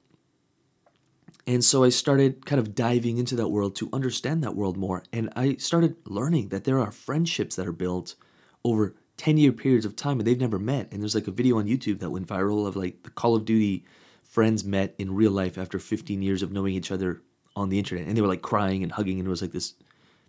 And 1.47 1.63
so 1.63 1.83
I 1.83 1.89
started 1.89 2.45
kind 2.45 2.59
of 2.59 2.75
diving 2.75 3.17
into 3.17 3.35
that 3.37 3.47
world 3.47 3.75
to 3.77 3.89
understand 3.91 4.43
that 4.43 4.55
world 4.55 4.77
more. 4.77 5.03
And 5.11 5.31
I 5.35 5.55
started 5.55 5.95
learning 6.05 6.49
that 6.49 6.63
there 6.63 6.79
are 6.79 6.91
friendships 6.91 7.55
that 7.55 7.67
are 7.67 7.71
built 7.71 8.15
over 8.63 8.95
10 9.17 9.37
year 9.37 9.51
periods 9.51 9.85
of 9.85 9.95
time 9.95 10.19
and 10.19 10.27
they've 10.27 10.39
never 10.39 10.59
met. 10.59 10.91
And 10.91 11.01
there's 11.01 11.15
like 11.15 11.27
a 11.27 11.31
video 11.31 11.57
on 11.57 11.65
YouTube 11.65 11.99
that 11.99 12.09
went 12.09 12.27
viral 12.27 12.67
of 12.67 12.75
like 12.75 13.03
the 13.03 13.09
Call 13.09 13.35
of 13.35 13.45
Duty 13.45 13.83
friends 14.23 14.63
met 14.63 14.95
in 14.97 15.15
real 15.15 15.31
life 15.31 15.57
after 15.57 15.79
15 15.79 16.21
years 16.21 16.41
of 16.41 16.51
knowing 16.51 16.73
each 16.73 16.91
other 16.91 17.21
on 17.55 17.69
the 17.69 17.79
internet. 17.79 18.07
And 18.07 18.15
they 18.15 18.21
were 18.21 18.27
like 18.27 18.41
crying 18.41 18.81
and 18.81 18.91
hugging 18.91 19.19
and 19.19 19.27
it 19.27 19.29
was 19.29 19.41
like 19.41 19.51
this 19.51 19.73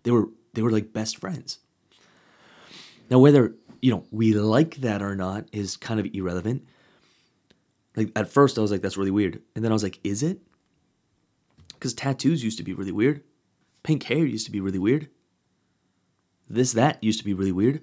they 0.03 0.11
were 0.11 0.27
they 0.53 0.61
were 0.61 0.71
like 0.71 0.91
best 0.91 1.17
friends. 1.17 1.59
Now 3.09 3.19
whether, 3.19 3.53
you 3.81 3.91
know, 3.91 4.05
we 4.11 4.33
like 4.33 4.75
that 4.77 5.01
or 5.01 5.15
not 5.15 5.47
is 5.51 5.77
kind 5.77 5.99
of 5.99 6.07
irrelevant. 6.13 6.67
Like 7.95 8.11
at 8.15 8.27
first 8.27 8.57
I 8.57 8.61
was 8.61 8.71
like 8.71 8.81
that's 8.81 8.97
really 8.97 9.11
weird. 9.11 9.41
And 9.55 9.63
then 9.63 9.71
I 9.71 9.73
was 9.73 9.83
like 9.83 9.99
is 10.03 10.23
it? 10.23 10.41
Because 11.81 11.95
tattoos 11.95 12.43
used 12.43 12.59
to 12.59 12.63
be 12.63 12.75
really 12.75 12.91
weird. 12.91 13.23
Pink 13.81 14.03
hair 14.03 14.23
used 14.23 14.45
to 14.45 14.51
be 14.51 14.59
really 14.59 14.77
weird. 14.77 15.09
This, 16.47 16.73
that 16.73 17.03
used 17.03 17.17
to 17.17 17.25
be 17.25 17.33
really 17.33 17.51
weird. 17.51 17.81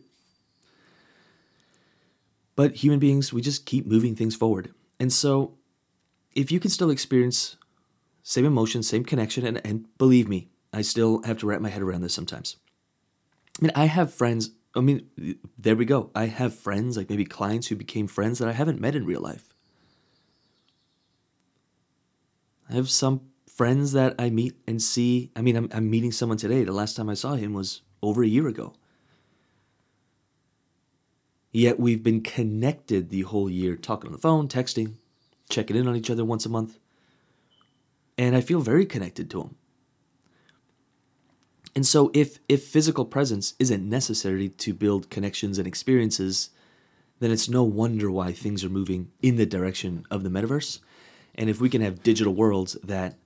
But 2.54 2.76
human 2.76 3.00
beings, 3.00 3.32
we 3.32 3.42
just 3.42 3.66
keep 3.66 3.88
moving 3.88 4.14
things 4.14 4.36
forward. 4.36 4.72
And 5.00 5.12
so, 5.12 5.58
if 6.32 6.52
you 6.52 6.60
can 6.60 6.70
still 6.70 6.90
experience 6.90 7.56
same 8.22 8.44
emotion, 8.44 8.84
same 8.84 9.04
connection, 9.04 9.44
and, 9.44 9.60
and 9.66 9.86
believe 9.98 10.28
me, 10.28 10.48
I 10.72 10.82
still 10.82 11.20
have 11.24 11.38
to 11.38 11.46
wrap 11.46 11.60
my 11.60 11.68
head 11.68 11.82
around 11.82 12.02
this 12.02 12.14
sometimes. 12.14 12.56
I 13.60 13.64
mean, 13.64 13.72
I 13.74 13.86
have 13.86 14.14
friends. 14.14 14.50
I 14.76 14.80
mean, 14.80 15.08
there 15.58 15.74
we 15.74 15.84
go. 15.84 16.12
I 16.14 16.26
have 16.26 16.54
friends, 16.54 16.96
like 16.96 17.10
maybe 17.10 17.24
clients 17.24 17.66
who 17.66 17.74
became 17.74 18.06
friends 18.06 18.38
that 18.38 18.46
I 18.46 18.52
haven't 18.52 18.80
met 18.80 18.94
in 18.94 19.04
real 19.04 19.20
life. 19.20 19.54
I 22.70 22.74
have 22.74 22.90
some 22.90 23.27
friends 23.58 23.90
that 23.90 24.14
I 24.20 24.30
meet 24.30 24.56
and 24.68 24.80
see. 24.80 25.32
I 25.34 25.42
mean, 25.42 25.56
I'm, 25.56 25.68
I'm 25.72 25.90
meeting 25.90 26.12
someone 26.12 26.38
today. 26.38 26.62
The 26.62 26.70
last 26.70 26.94
time 26.94 27.10
I 27.10 27.14
saw 27.14 27.34
him 27.34 27.54
was 27.54 27.82
over 28.00 28.22
a 28.22 28.28
year 28.28 28.46
ago. 28.46 28.72
Yet 31.50 31.80
we've 31.80 32.04
been 32.04 32.20
connected 32.20 33.08
the 33.08 33.22
whole 33.22 33.50
year, 33.50 33.74
talking 33.74 34.06
on 34.06 34.12
the 34.12 34.18
phone, 34.18 34.46
texting, 34.46 34.94
checking 35.50 35.76
in 35.76 35.88
on 35.88 35.96
each 35.96 36.08
other 36.08 36.24
once 36.24 36.46
a 36.46 36.48
month. 36.48 36.78
And 38.16 38.36
I 38.36 38.42
feel 38.42 38.60
very 38.60 38.86
connected 38.86 39.28
to 39.30 39.42
him. 39.42 39.56
And 41.74 41.84
so 41.84 42.12
if 42.14 42.38
if 42.48 42.62
physical 42.64 43.04
presence 43.04 43.54
isn't 43.58 43.88
necessary 43.88 44.50
to 44.50 44.72
build 44.72 45.10
connections 45.10 45.58
and 45.58 45.66
experiences, 45.66 46.50
then 47.18 47.32
it's 47.32 47.48
no 47.48 47.64
wonder 47.64 48.08
why 48.08 48.30
things 48.32 48.62
are 48.62 48.68
moving 48.68 49.10
in 49.20 49.34
the 49.34 49.46
direction 49.46 50.06
of 50.12 50.22
the 50.22 50.30
metaverse. 50.30 50.78
And 51.34 51.50
if 51.50 51.60
we 51.60 51.68
can 51.68 51.82
have 51.82 52.04
digital 52.04 52.34
worlds 52.34 52.76
that 52.84 53.16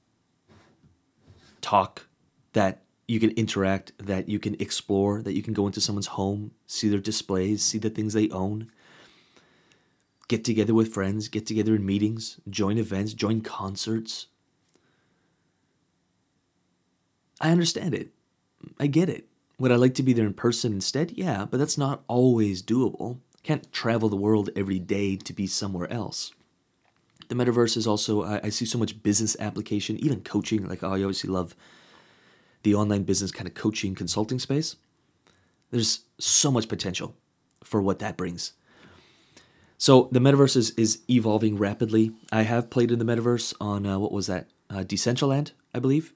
talk, 1.63 2.07
that 2.53 2.83
you 3.09 3.19
can 3.19 3.31
interact, 3.31 3.93
that 3.99 4.29
you 4.29 4.39
can 4.39 4.55
explore, 4.61 5.23
that 5.23 5.35
you 5.35 5.43
can 5.43 5.55
go 5.55 5.67
into 5.67 5.81
someone's 5.81 6.09
home, 6.09 6.53
see 6.67 6.89
their 6.89 7.01
displays, 7.01 7.63
see 7.63 7.79
the 7.79 7.91
things 7.91 8.13
they 8.13 8.29
own, 8.31 8.71
get 10.29 10.45
together 10.45 10.75
with 10.75 10.93
friends, 10.93 11.29
get 11.29 11.47
together 11.47 11.75
in 11.75 11.85
meetings, 11.85 12.41
join 12.49 12.79
events, 12.79 13.13
join 13.15 13.41
concerts. 13.41 14.29
I 17.41 17.51
understand 17.51 17.95
it. 17.95 18.11
I 18.79 18.87
get 18.87 19.09
it. 19.09 19.27
Would 19.59 19.73
I 19.73 19.77
like 19.77 19.95
to 19.95 20.03
be 20.03 20.13
there 20.13 20.27
in 20.27 20.35
person 20.35 20.73
instead? 20.73 21.13
Yeah, 21.13 21.45
but 21.45 21.59
that's 21.59 21.79
not 21.79 22.03
always 22.09 22.63
doable. 22.63 23.19
can't 23.43 23.73
travel 23.73 24.09
the 24.09 24.17
world 24.17 24.51
every 24.55 24.79
day 24.79 25.17
to 25.17 25.33
be 25.33 25.47
somewhere 25.47 25.91
else. 25.93 26.33
The 27.33 27.43
metaverse 27.43 27.79
is 27.79 27.87
also, 27.87 28.25
I, 28.25 28.41
I 28.45 28.49
see 28.51 28.67
so 28.67 28.77
much 28.77 29.03
business 29.03 29.39
application, 29.41 29.97
even 30.05 30.21
coaching. 30.21 30.69
Like, 30.69 30.83
oh, 30.83 30.89
I 30.89 31.01
obviously 31.01 31.31
love 31.31 31.57
the 32.63 32.75
online 32.75 33.05
business 33.05 33.33
kind 33.33 33.49
of 33.49 33.55
coaching 33.55 33.95
consulting 33.95 34.39
space. 34.39 34.77
There's 35.71 36.01
so 36.19 36.51
much 36.51 36.69
potential 36.69 37.17
for 37.65 37.81
what 37.81 38.01
that 38.01 38.19
brings. 38.19 38.53
So 39.79 40.11
the 40.13 40.21
metaverse 40.21 40.57
is, 40.57 40.73
is 40.73 41.01
evolving 41.09 41.57
rapidly. 41.57 42.13
I 42.31 42.43
have 42.43 42.69
played 42.69 42.91
in 42.93 42.99
the 42.99 43.07
metaverse 43.07 43.55
on 43.59 43.87
uh, 43.87 43.99
what 43.99 44.13
was 44.13 44.27
that? 44.27 44.49
Uh, 44.69 44.85
Decentraland, 44.85 45.53
I 45.73 45.79
believe. 45.79 46.13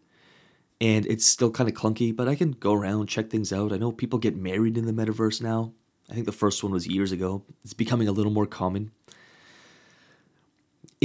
and 0.81 1.07
it's 1.07 1.27
still 1.27 1.51
kind 1.51 1.69
of 1.69 1.75
clunky, 1.75 2.15
but 2.15 2.29
I 2.29 2.35
can 2.35 2.53
go 2.53 2.75
around, 2.75 3.07
check 3.07 3.31
things 3.31 3.53
out. 3.53 3.73
I 3.73 3.79
know 3.79 3.93
people 3.93 4.19
get 4.19 4.37
married 4.37 4.77
in 4.77 4.85
the 4.87 4.93
metaverse 4.93 5.41
now. 5.41 5.73
I 6.11 6.15
think 6.15 6.27
the 6.27 6.33
first 6.33 6.63
one 6.63 6.73
was 6.73 6.87
years 6.87 7.13
ago. 7.13 7.43
It's 7.65 7.73
becoming 7.73 8.09
a 8.09 8.13
little 8.13 8.33
more 8.33 8.47
common. 8.47 8.93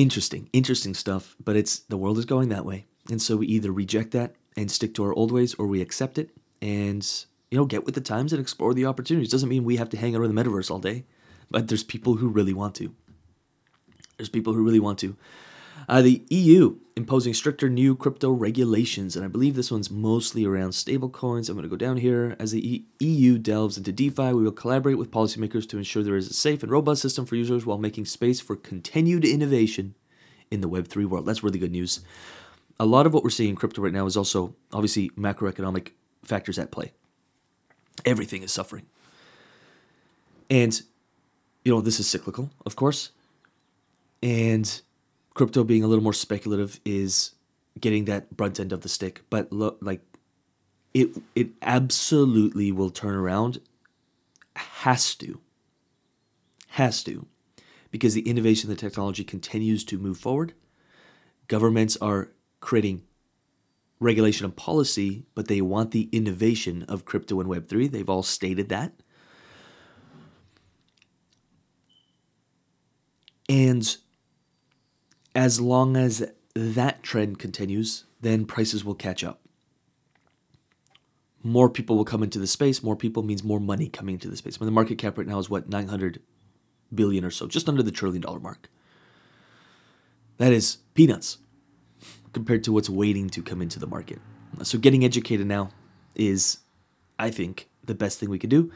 Interesting, 0.01 0.50
interesting 0.51 0.96
stuff, 0.96 1.36
but 1.43 1.55
it's 1.55 1.79
the 1.79 1.98
world 1.98 2.17
is 2.17 2.25
going 2.25 2.50
that 2.50 2.65
way. 2.65 2.86
And 3.12 3.22
so 3.22 3.38
we 3.38 3.46
either 3.46 3.72
reject 3.72 4.12
that 4.13 4.34
and 4.58 4.72
stick 4.72 4.96
to 4.96 5.03
our 5.03 5.13
old 5.13 5.31
ways 5.31 5.53
or 5.53 5.67
we 5.67 5.79
accept 5.79 6.17
it 6.17 6.31
and 6.60 7.08
you 7.51 7.58
know, 7.60 7.65
get 7.65 7.86
with 7.86 7.93
the 7.93 8.01
times 8.01 8.34
and 8.34 8.41
explore 8.41 8.74
the 8.74 8.86
opportunities. 8.86 9.29
Doesn't 9.29 9.48
mean 9.48 9.63
we 9.63 9.75
have 9.75 9.89
to 9.89 9.98
hang 9.98 10.15
out 10.15 10.24
in 10.24 10.34
the 10.34 10.43
metaverse 10.43 10.72
all 10.72 10.79
day, 10.79 11.03
but 11.51 11.67
there's 11.67 11.84
people 11.84 12.15
who 12.15 12.29
really 12.29 12.53
want 12.53 12.74
to. 12.75 12.96
There's 14.17 14.29
people 14.29 14.53
who 14.53 14.63
really 14.63 14.79
want 14.79 14.98
to. 15.00 15.15
Uh, 15.87 16.01
the 16.01 16.23
EU 16.29 16.77
imposing 16.95 17.33
stricter 17.33 17.69
new 17.69 17.95
crypto 17.95 18.31
regulations, 18.31 19.15
and 19.15 19.25
I 19.25 19.27
believe 19.27 19.55
this 19.55 19.71
one's 19.71 19.89
mostly 19.89 20.45
around 20.45 20.71
stablecoins. 20.71 21.49
I'm 21.49 21.55
going 21.55 21.63
to 21.63 21.69
go 21.69 21.75
down 21.75 21.97
here. 21.97 22.35
As 22.39 22.51
the 22.51 22.85
EU 22.99 23.37
delves 23.37 23.77
into 23.77 23.91
DeFi, 23.91 24.33
we 24.33 24.43
will 24.43 24.51
collaborate 24.51 24.97
with 24.97 25.11
policymakers 25.11 25.67
to 25.69 25.77
ensure 25.77 26.03
there 26.03 26.15
is 26.15 26.29
a 26.29 26.33
safe 26.33 26.63
and 26.63 26.71
robust 26.71 27.01
system 27.01 27.25
for 27.25 27.35
users 27.35 27.65
while 27.65 27.77
making 27.77 28.05
space 28.05 28.39
for 28.39 28.55
continued 28.55 29.25
innovation 29.25 29.95
in 30.49 30.61
the 30.61 30.69
Web3 30.69 31.05
world. 31.05 31.25
That's 31.25 31.43
really 31.43 31.59
good 31.59 31.71
news. 31.71 32.01
A 32.79 32.85
lot 32.85 33.05
of 33.05 33.13
what 33.13 33.23
we're 33.23 33.29
seeing 33.29 33.51
in 33.51 33.55
crypto 33.55 33.81
right 33.81 33.93
now 33.93 34.05
is 34.05 34.17
also 34.17 34.55
obviously 34.73 35.09
macroeconomic 35.11 35.91
factors 36.23 36.59
at 36.59 36.71
play. 36.71 36.93
Everything 38.05 38.43
is 38.43 38.51
suffering. 38.51 38.85
And, 40.49 40.79
you 41.63 41.73
know, 41.73 41.81
this 41.81 41.99
is 41.99 42.07
cyclical, 42.07 42.51
of 42.65 42.75
course. 42.75 43.11
And 44.21 44.81
crypto 45.33 45.63
being 45.63 45.83
a 45.83 45.88
little 45.88 46.03
more 46.03 46.13
speculative 46.13 46.79
is 46.85 47.31
getting 47.79 48.05
that 48.05 48.35
brunt 48.35 48.59
end 48.59 48.71
of 48.71 48.81
the 48.81 48.89
stick. 48.89 49.21
But 49.29 49.51
look, 49.51 49.77
like, 49.81 50.01
it 50.93 51.09
it 51.35 51.50
absolutely 51.61 52.71
will 52.71 52.89
turn 52.89 53.15
around. 53.15 53.59
Has 54.55 55.15
to. 55.15 55.39
Has 56.69 57.03
to. 57.03 57.27
Because 57.91 58.13
the 58.13 58.27
innovation, 58.27 58.69
the 58.69 58.75
technology 58.75 59.23
continues 59.23 59.83
to 59.85 59.97
move 59.97 60.17
forward. 60.17 60.53
Governments 61.47 61.97
are 62.01 62.29
creating 62.61 63.03
regulation 64.00 64.45
and 64.45 64.55
policy, 64.55 65.25
but 65.35 65.47
they 65.47 65.61
want 65.61 65.91
the 65.91 66.09
innovation 66.11 66.83
of 66.83 67.05
crypto 67.05 67.39
and 67.39 67.50
Web3. 67.50 67.91
They've 67.91 68.09
all 68.09 68.23
stated 68.23 68.69
that. 68.69 68.93
And 73.47 73.97
as 75.35 75.61
long 75.61 75.95
as 75.95 76.31
that 76.53 77.03
trend 77.03 77.39
continues, 77.39 78.05
then 78.19 78.45
prices 78.45 78.83
will 78.83 78.95
catch 78.95 79.23
up. 79.23 79.39
More 81.43 81.69
people 81.69 81.97
will 81.97 82.05
come 82.05 82.21
into 82.21 82.39
the 82.39 82.47
space. 82.47 82.83
More 82.83 82.95
people 82.95 83.23
means 83.23 83.43
more 83.43 83.59
money 83.59 83.89
coming 83.89 84.13
into 84.13 84.29
the 84.29 84.38
space. 84.38 84.59
Mean, 84.59 84.65
the 84.65 84.71
market 84.71 84.97
cap 84.97 85.17
right 85.17 85.27
now 85.27 85.39
is 85.39 85.50
what, 85.50 85.69
900 85.69 86.21
billion 86.93 87.25
or 87.25 87.31
so, 87.31 87.47
just 87.47 87.67
under 87.67 87.81
the 87.81 87.91
trillion 87.91 88.21
dollar 88.21 88.39
mark. 88.39 88.69
That 90.38 90.53
is 90.53 90.77
peanuts 90.93 91.38
compared 92.33 92.63
to 92.65 92.71
what's 92.71 92.89
waiting 92.89 93.29
to 93.29 93.41
come 93.41 93.61
into 93.61 93.79
the 93.79 93.88
market. 93.88 94.19
So 94.63 94.77
getting 94.77 95.03
educated 95.03 95.47
now 95.47 95.71
is, 96.15 96.59
I 97.17 97.31
think, 97.31 97.69
the 97.83 97.95
best 97.95 98.19
thing 98.19 98.29
we 98.29 98.39
can 98.39 98.50
do. 98.50 98.71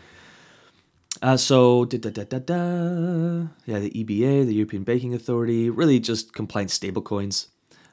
Uh, 1.25 1.36
so, 1.36 1.86
da, 1.86 1.98
da, 1.98 2.24
da, 2.24 3.48
yeah, 3.65 3.79
the 3.79 3.89
EBA, 3.89 4.46
the 4.46 4.53
European 4.53 4.84
Banking 4.84 5.15
Authority, 5.15 5.72
really 5.72 6.00
just 6.00 6.34
compliance 6.34 6.77
stablecoins. 6.77 7.48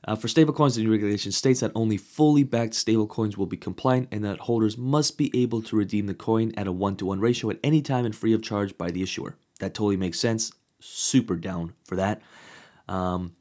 Uh, 0.04 0.14
for 0.14 0.28
stablecoins, 0.28 0.76
the 0.76 0.82
new 0.82 0.92
regulation 0.92 1.32
states 1.32 1.60
that 1.60 1.72
only 1.74 1.96
fully 1.96 2.44
backed 2.44 2.74
stablecoins 2.74 3.38
will 3.38 3.46
be 3.46 3.56
compliant 3.56 4.08
and 4.12 4.22
that 4.22 4.38
holders 4.40 4.76
must 4.76 5.16
be 5.16 5.30
able 5.32 5.62
to 5.62 5.76
redeem 5.76 6.04
the 6.04 6.12
coin 6.12 6.52
at 6.58 6.66
a 6.66 6.72
one 6.72 6.94
to 6.94 7.06
one 7.06 7.20
ratio 7.20 7.48
at 7.48 7.58
any 7.64 7.80
time 7.80 8.04
and 8.04 8.14
free 8.14 8.34
of 8.34 8.42
charge 8.42 8.76
by 8.76 8.90
the 8.90 9.02
issuer. 9.02 9.38
That 9.60 9.72
totally 9.72 9.96
makes 9.96 10.20
sense. 10.20 10.52
Super 10.80 11.36
down 11.36 11.72
for 11.84 11.96
that. 11.96 12.20
Um, 12.86 13.32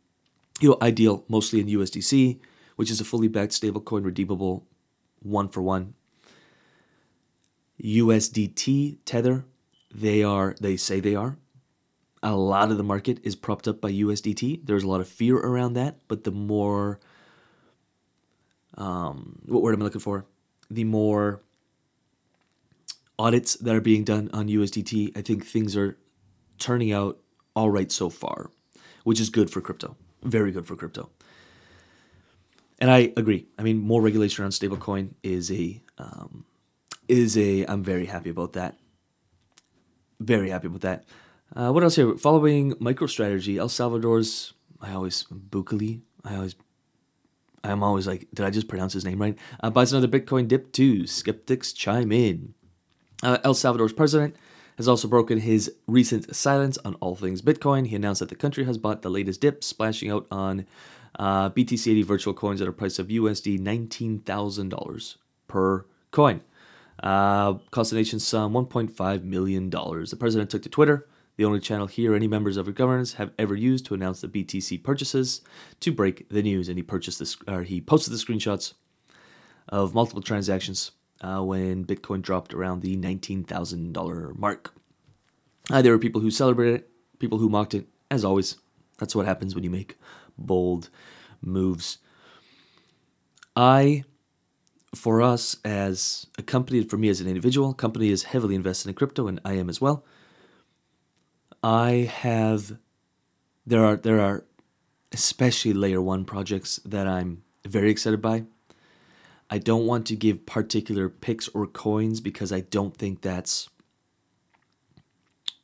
you 0.61 0.69
know, 0.69 0.77
ideal 0.81 1.25
mostly 1.27 1.59
in 1.59 1.67
USDC, 1.67 2.39
which 2.77 2.89
is 2.89 3.01
a 3.01 3.03
fully 3.03 3.27
backed 3.27 3.51
stablecoin 3.51 4.05
redeemable 4.05 4.65
one 5.21 5.49
for 5.49 5.61
one. 5.61 5.95
USDT 7.83 8.99
Tether, 9.03 9.43
they 9.93 10.23
are 10.23 10.55
they 10.59 10.77
say 10.77 10.99
they 10.99 11.15
are. 11.15 11.37
A 12.23 12.35
lot 12.35 12.71
of 12.71 12.77
the 12.77 12.83
market 12.83 13.19
is 13.23 13.35
propped 13.35 13.67
up 13.67 13.81
by 13.81 13.91
USDT. 13.91 14.65
There's 14.65 14.83
a 14.83 14.87
lot 14.87 15.01
of 15.01 15.07
fear 15.07 15.37
around 15.37 15.73
that, 15.73 15.99
but 16.07 16.23
the 16.23 16.31
more 16.31 16.99
um, 18.77 19.39
what 19.45 19.61
word 19.63 19.73
am 19.73 19.81
I 19.81 19.85
looking 19.85 20.01
for? 20.01 20.25
The 20.69 20.83
more 20.83 21.41
audits 23.17 23.55
that 23.55 23.75
are 23.75 23.81
being 23.81 24.03
done 24.03 24.29
on 24.33 24.47
USDT, 24.47 25.17
I 25.17 25.21
think 25.21 25.45
things 25.45 25.75
are 25.75 25.97
turning 26.59 26.91
out 26.91 27.19
all 27.55 27.69
right 27.69 27.91
so 27.91 28.09
far, 28.09 28.51
which 29.03 29.19
is 29.19 29.29
good 29.29 29.49
for 29.49 29.61
crypto 29.61 29.95
very 30.23 30.51
good 30.51 30.65
for 30.65 30.75
crypto. 30.75 31.09
And 32.79 32.89
I 32.89 33.13
agree. 33.15 33.47
I 33.59 33.63
mean, 33.63 33.77
more 33.77 34.01
regulation 34.01 34.43
around 34.43 34.51
stablecoin 34.51 35.13
is 35.23 35.51
a 35.51 35.81
um, 35.97 36.45
is 37.07 37.37
a. 37.37 37.65
I'm 37.65 37.83
very 37.83 38.07
happy 38.07 38.29
about 38.29 38.53
that. 38.53 38.77
Very 40.21 40.49
happy 40.49 40.67
with 40.67 40.83
that. 40.83 41.05
Uh, 41.55 41.71
what 41.71 41.83
else 41.83 41.95
here? 41.95 42.15
Following 42.15 42.73
MicroStrategy, 42.75 43.57
El 43.57 43.69
Salvador's. 43.69 44.53
I 44.79 44.93
always 44.93 45.25
Bukele. 45.25 46.01
I 46.23 46.35
always. 46.35 46.55
I'm 47.63 47.83
always 47.83 48.07
like, 48.07 48.27
did 48.33 48.45
I 48.45 48.49
just 48.49 48.67
pronounce 48.67 48.93
his 48.93 49.05
name 49.05 49.21
right? 49.21 49.37
Uh, 49.61 49.69
buys 49.69 49.93
another 49.93 50.07
Bitcoin 50.07 50.47
dip 50.47 50.71
too. 50.71 51.05
Skeptics 51.05 51.73
chime 51.73 52.11
in. 52.11 52.53
Uh, 53.21 53.37
El 53.43 53.53
Salvador's 53.53 53.93
president 53.93 54.35
has 54.77 54.87
also 54.87 55.07
broken 55.07 55.39
his 55.39 55.71
recent 55.85 56.35
silence 56.35 56.79
on 56.83 56.95
all 56.95 57.15
things 57.15 57.41
Bitcoin. 57.41 57.87
He 57.87 57.95
announced 57.95 58.19
that 58.19 58.29
the 58.29 58.35
country 58.35 58.63
has 58.65 58.79
bought 58.79 59.03
the 59.03 59.09
latest 59.09 59.41
dip, 59.41 59.63
splashing 59.63 60.09
out 60.09 60.25
on 60.31 60.65
uh, 61.19 61.49
BTC80 61.51 62.03
virtual 62.03 62.33
coins 62.33 62.61
at 62.61 62.67
a 62.67 62.71
price 62.71 62.97
of 62.97 63.07
USD 63.07 63.59
$19,000 63.59 65.15
per 65.47 65.85
coin. 66.09 66.41
Uh, 67.01 67.53
cost 67.71 67.91
the 67.91 67.97
nation 67.97 68.19
some 68.19 68.53
$1.5 68.53 69.23
million. 69.23 69.69
The 69.69 70.17
president 70.19 70.49
took 70.49 70.61
to 70.63 70.69
Twitter, 70.69 71.07
the 71.37 71.45
only 71.45 71.59
channel 71.59 71.87
here 71.87 72.13
any 72.13 72.27
members 72.27 72.57
of 72.57 72.67
the 72.67 72.71
governance 72.71 73.13
have 73.13 73.31
ever 73.39 73.55
used 73.55 73.85
to 73.87 73.93
announce 73.93 74.21
the 74.21 74.27
BTC 74.27 74.83
purchases, 74.83 75.41
to 75.79 75.91
break 75.91 76.29
the 76.29 76.43
news. 76.43 76.67
And 76.67 76.77
he 76.77 76.83
purchased 76.83 77.19
this, 77.19 77.37
or 77.47 77.63
he 77.63 77.81
posted 77.81 78.13
the 78.13 78.17
screenshots 78.17 78.73
of 79.69 79.95
multiple 79.95 80.21
transactions 80.21 80.91
uh, 81.21 81.41
when 81.41 81.85
Bitcoin 81.85 82.21
dropped 82.21 82.53
around 82.53 82.81
the 82.81 82.95
$19,000 82.97 84.37
mark. 84.37 84.73
Uh, 85.71 85.81
there 85.81 85.91
were 85.93 85.99
people 85.99 86.21
who 86.21 86.31
celebrated 86.31 86.81
it, 86.81 86.89
people 87.19 87.37
who 87.37 87.49
mocked 87.49 87.73
it. 87.73 87.87
As 88.09 88.25
always, 88.25 88.57
that's 88.99 89.15
what 89.15 89.25
happens 89.25 89.55
when 89.55 89.63
you 89.63 89.69
make 89.69 89.97
bold 90.37 90.89
moves. 91.41 91.99
I, 93.55 94.03
for 94.93 95.21
us 95.21 95.55
as 95.63 96.27
a 96.37 96.43
company, 96.43 96.83
for 96.83 96.97
me 96.97 97.09
as 97.09 97.21
an 97.21 97.27
individual, 97.27 97.73
company 97.73 98.09
is 98.09 98.23
heavily 98.23 98.55
invested 98.55 98.89
in 98.89 98.95
crypto, 98.95 99.27
and 99.27 99.39
I 99.45 99.53
am 99.53 99.69
as 99.69 99.79
well. 99.79 100.03
I 101.63 102.09
have, 102.11 102.77
there 103.65 103.85
are 103.85 103.95
there 103.95 104.19
are, 104.19 104.45
especially 105.11 105.73
layer 105.73 106.01
one 106.01 106.25
projects 106.25 106.79
that 106.85 107.07
I'm 107.07 107.43
very 107.65 107.91
excited 107.91 108.21
by. 108.21 108.45
I 109.49 109.57
don't 109.57 109.85
want 109.85 110.07
to 110.07 110.15
give 110.15 110.45
particular 110.45 111.09
picks 111.09 111.47
or 111.49 111.67
coins 111.67 112.21
because 112.21 112.51
I 112.51 112.61
don't 112.61 112.95
think 112.95 113.21
that's 113.21 113.69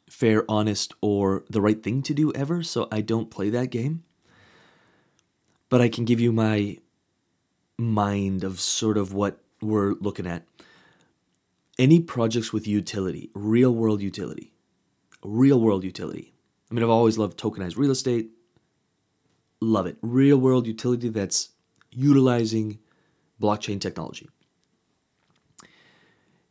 fair, 0.09 0.43
honest, 0.49 0.93
or 1.01 1.45
the 1.49 1.61
right 1.61 1.81
thing 1.81 2.01
to 2.03 2.13
do 2.13 2.33
ever. 2.33 2.63
So 2.63 2.87
I 2.91 3.01
don't 3.01 3.31
play 3.31 3.49
that 3.49 3.71
game. 3.71 4.03
But 5.69 5.81
I 5.81 5.89
can 5.89 6.05
give 6.05 6.19
you 6.19 6.31
my 6.31 6.79
mind 7.77 8.43
of 8.43 8.59
sort 8.59 8.97
of 8.97 9.13
what 9.13 9.39
we're 9.61 9.93
looking 9.93 10.27
at. 10.27 10.43
Any 11.77 11.99
projects 11.99 12.51
with 12.51 12.67
utility, 12.67 13.29
real 13.35 13.73
world 13.73 14.01
utility, 14.01 14.51
real 15.23 15.59
world 15.61 15.83
utility. 15.83 16.33
I 16.69 16.73
mean, 16.73 16.83
I've 16.83 16.89
always 16.89 17.17
loved 17.17 17.39
tokenized 17.39 17.77
real 17.77 17.91
estate. 17.91 18.29
Love 19.61 19.85
it. 19.85 19.97
Real 20.01 20.37
world 20.37 20.67
utility 20.67 21.09
that's 21.09 21.49
utilizing 21.91 22.79
blockchain 23.41 23.79
technology. 23.79 24.27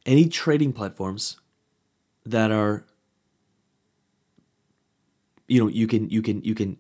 Any 0.05 0.29
trading 0.29 0.73
platforms 0.73 1.39
that 2.25 2.51
are 2.51 2.85
you 5.49 5.61
know 5.61 5.69
you 5.69 5.87
can 5.87 6.09
you 6.11 6.23
can 6.23 6.43
you 6.43 6.55
can 6.55 6.77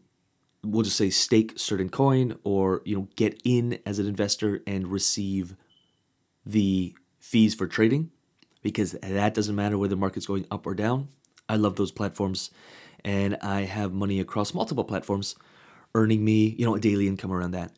we'll 0.64 0.82
just 0.82 0.96
say 0.96 1.10
stake 1.10 1.54
certain 1.56 1.88
coin 1.88 2.38
or 2.44 2.82
you 2.84 2.96
know 2.96 3.08
get 3.16 3.40
in 3.44 3.78
as 3.86 3.98
an 3.98 4.06
investor 4.06 4.62
and 4.66 4.88
receive 4.88 5.56
the 6.44 6.94
fees 7.18 7.54
for 7.54 7.66
trading 7.66 8.10
because 8.62 8.92
that 9.02 9.34
doesn't 9.34 9.54
matter 9.54 9.78
whether 9.78 9.90
the 9.90 9.96
market's 9.96 10.26
going 10.26 10.46
up 10.50 10.66
or 10.66 10.74
down. 10.74 11.08
I 11.48 11.56
love 11.56 11.76
those 11.76 11.92
platforms 11.92 12.50
and 13.04 13.36
I 13.40 13.62
have 13.62 13.92
money 13.92 14.18
across 14.18 14.54
multiple 14.54 14.84
platforms 14.84 15.36
earning 15.94 16.24
me, 16.24 16.54
you 16.58 16.66
know, 16.66 16.74
a 16.74 16.80
daily 16.80 17.06
income 17.06 17.32
around 17.32 17.52
that. 17.52 17.72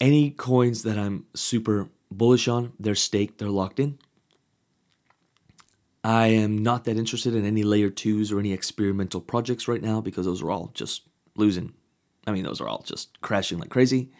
Any 0.00 0.30
coins 0.30 0.84
that 0.84 0.96
I'm 0.96 1.26
super 1.34 1.88
bullish 2.10 2.46
on, 2.46 2.72
they're 2.78 2.94
staked, 2.94 3.38
they're 3.38 3.48
locked 3.48 3.80
in. 3.80 3.98
I 6.08 6.28
am 6.28 6.56
not 6.56 6.84
that 6.84 6.96
interested 6.96 7.34
in 7.34 7.44
any 7.44 7.62
layer 7.62 7.90
twos 7.90 8.32
or 8.32 8.38
any 8.38 8.54
experimental 8.54 9.20
projects 9.20 9.68
right 9.68 9.82
now 9.82 10.00
because 10.00 10.24
those 10.24 10.40
are 10.40 10.50
all 10.50 10.70
just 10.72 11.02
losing. 11.36 11.74
I 12.26 12.32
mean, 12.32 12.44
those 12.44 12.62
are 12.62 12.66
all 12.66 12.80
just 12.80 13.20
crashing 13.20 13.58
like 13.58 13.68
crazy. 13.68 14.10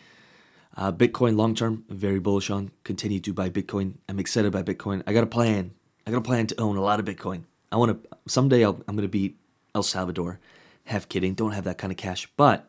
Uh, 0.76 0.92
Bitcoin 0.92 1.38
long 1.38 1.54
term, 1.54 1.84
very 1.88 2.20
bullish 2.20 2.50
on. 2.50 2.72
Continue 2.84 3.20
to 3.20 3.32
buy 3.32 3.48
Bitcoin. 3.48 3.94
I'm 4.06 4.18
excited 4.18 4.52
by 4.52 4.62
Bitcoin. 4.62 5.02
I 5.06 5.14
got 5.14 5.24
a 5.24 5.28
plan. 5.28 5.70
I 6.06 6.10
got 6.10 6.18
a 6.18 6.20
plan 6.20 6.46
to 6.48 6.60
own 6.60 6.76
a 6.76 6.82
lot 6.82 7.00
of 7.00 7.06
Bitcoin. 7.06 7.44
I 7.72 7.76
want 7.76 8.02
to 8.02 8.18
someday. 8.26 8.66
i 8.66 8.68
am 8.68 8.82
going 8.86 8.98
to 8.98 9.08
beat 9.08 9.38
El 9.74 9.82
Salvador. 9.82 10.40
Half 10.84 11.08
kidding. 11.08 11.32
Don't 11.32 11.52
have 11.52 11.64
that 11.64 11.78
kind 11.78 11.90
of 11.90 11.96
cash, 11.96 12.28
but 12.36 12.68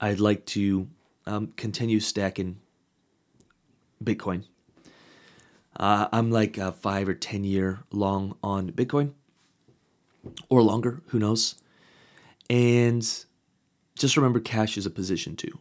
I'd 0.00 0.20
like 0.20 0.46
to 0.46 0.86
um, 1.26 1.54
continue 1.56 1.98
stacking 1.98 2.60
Bitcoin. 4.02 4.44
Uh, 5.78 6.08
I'm 6.12 6.30
like 6.30 6.58
a 6.58 6.72
five 6.72 7.08
or 7.08 7.14
ten 7.14 7.44
year 7.44 7.80
long 7.92 8.36
on 8.42 8.72
Bitcoin, 8.72 9.12
or 10.48 10.62
longer. 10.62 11.02
Who 11.08 11.18
knows? 11.18 11.54
And 12.50 13.02
just 13.96 14.16
remember, 14.16 14.40
cash 14.40 14.76
is 14.76 14.86
a 14.86 14.90
position 14.90 15.36
too. 15.36 15.58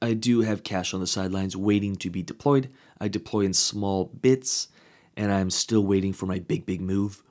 I 0.00 0.14
do 0.14 0.40
have 0.40 0.64
cash 0.64 0.94
on 0.94 1.00
the 1.00 1.06
sidelines 1.06 1.56
waiting 1.56 1.96
to 1.96 2.10
be 2.10 2.22
deployed. 2.22 2.68
I 3.00 3.08
deploy 3.08 3.42
in 3.42 3.52
small 3.54 4.06
bits, 4.06 4.68
and 5.16 5.32
I'm 5.32 5.50
still 5.50 5.84
waiting 5.84 6.12
for 6.12 6.26
my 6.26 6.40
big, 6.40 6.66
big 6.66 6.80
move. 6.80 7.22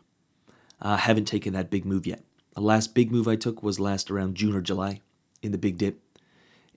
I 0.81 0.93
uh, 0.93 0.97
haven't 0.97 1.25
taken 1.25 1.53
that 1.53 1.69
big 1.69 1.85
move 1.85 2.07
yet. 2.07 2.23
The 2.55 2.61
last 2.61 2.93
big 2.93 3.11
move 3.11 3.27
I 3.27 3.35
took 3.35 3.61
was 3.61 3.79
last 3.79 4.09
around 4.09 4.35
June 4.35 4.55
or 4.55 4.61
July 4.61 5.01
in 5.41 5.51
the 5.51 5.57
big 5.57 5.77
dip, 5.77 5.99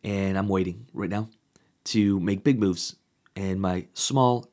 and 0.02 0.36
I'm 0.36 0.48
waiting 0.48 0.86
right 0.92 1.10
now 1.10 1.28
to 1.84 2.20
make 2.20 2.44
big 2.44 2.58
moves. 2.58 2.96
And 3.36 3.60
my 3.60 3.86
small, 3.94 4.48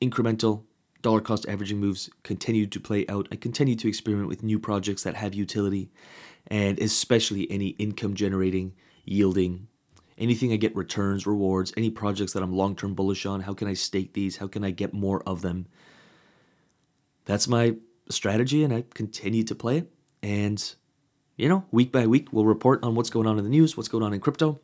incremental, 0.00 0.64
dollar 1.02 1.20
cost 1.20 1.46
averaging 1.48 1.78
moves 1.78 2.10
continue 2.22 2.66
to 2.66 2.80
play 2.80 3.06
out. 3.08 3.28
I 3.30 3.36
continue 3.36 3.76
to 3.76 3.88
experiment 3.88 4.28
with 4.28 4.42
new 4.42 4.58
projects 4.58 5.02
that 5.02 5.14
have 5.16 5.34
utility, 5.34 5.90
and 6.46 6.78
especially 6.78 7.50
any 7.50 7.68
income 7.68 8.14
generating, 8.14 8.74
yielding, 9.04 9.68
anything 10.18 10.52
I 10.52 10.56
get 10.56 10.74
returns, 10.76 11.26
rewards, 11.26 11.72
any 11.76 11.90
projects 11.90 12.32
that 12.32 12.42
I'm 12.42 12.52
long 12.52 12.76
term 12.76 12.94
bullish 12.94 13.26
on. 13.26 13.40
How 13.40 13.54
can 13.54 13.68
I 13.68 13.74
stake 13.74 14.12
these? 14.12 14.36
How 14.38 14.46
can 14.46 14.64
I 14.64 14.70
get 14.70 14.92
more 14.92 15.22
of 15.28 15.42
them? 15.42 15.66
That's 17.24 17.48
my 17.48 17.76
strategy 18.10 18.64
and 18.64 18.72
I 18.72 18.84
continue 18.94 19.44
to 19.44 19.54
play 19.54 19.78
it. 19.78 19.90
And, 20.22 20.74
you 21.36 21.48
know, 21.48 21.64
week 21.70 21.92
by 21.92 22.06
week, 22.06 22.32
we'll 22.32 22.44
report 22.44 22.82
on 22.82 22.94
what's 22.94 23.10
going 23.10 23.26
on 23.26 23.38
in 23.38 23.44
the 23.44 23.50
news, 23.50 23.76
what's 23.76 23.88
going 23.88 24.04
on 24.04 24.12
in 24.12 24.20
crypto. 24.20 24.60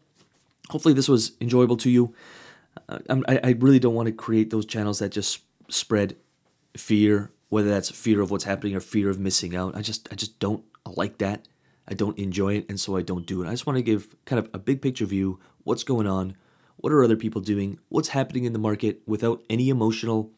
Hopefully, 0.70 0.94
this 0.94 1.08
was 1.08 1.32
enjoyable 1.40 1.76
to 1.78 1.90
you. 1.90 2.14
I, 2.88 3.40
I 3.42 3.56
really 3.58 3.78
don't 3.78 3.94
want 3.94 4.06
to 4.06 4.12
create 4.12 4.50
those 4.50 4.66
channels 4.66 4.98
that 4.98 5.10
just 5.10 5.40
spread 5.68 6.16
fear, 6.76 7.30
whether 7.48 7.68
that's 7.68 7.90
fear 7.90 8.20
of 8.20 8.30
what's 8.30 8.44
happening 8.44 8.74
or 8.74 8.80
fear 8.80 9.10
of 9.10 9.18
missing 9.18 9.54
out. 9.54 9.76
I 9.76 9.82
just, 9.82 10.08
I 10.12 10.14
just 10.14 10.38
don't 10.38 10.64
like 10.86 11.18
that. 11.18 11.46
I 11.88 11.94
don't 11.94 12.18
enjoy 12.18 12.54
it, 12.54 12.66
and 12.68 12.78
so 12.78 12.96
I 12.96 13.02
don't 13.02 13.26
do 13.26 13.42
it. 13.42 13.48
I 13.48 13.50
just 13.50 13.66
want 13.66 13.76
to 13.76 13.82
give 13.82 14.14
kind 14.24 14.38
of 14.38 14.48
a 14.54 14.58
big 14.58 14.80
picture 14.80 15.06
view 15.06 15.40
what's 15.64 15.82
going 15.82 16.06
on, 16.06 16.36
what 16.76 16.92
are 16.92 17.02
other 17.02 17.16
people 17.16 17.40
doing, 17.40 17.78
what's 17.88 18.08
happening 18.08 18.44
in 18.44 18.52
the 18.52 18.58
market 18.58 19.02
without 19.06 19.42
any 19.50 19.68
emotional 19.68 20.30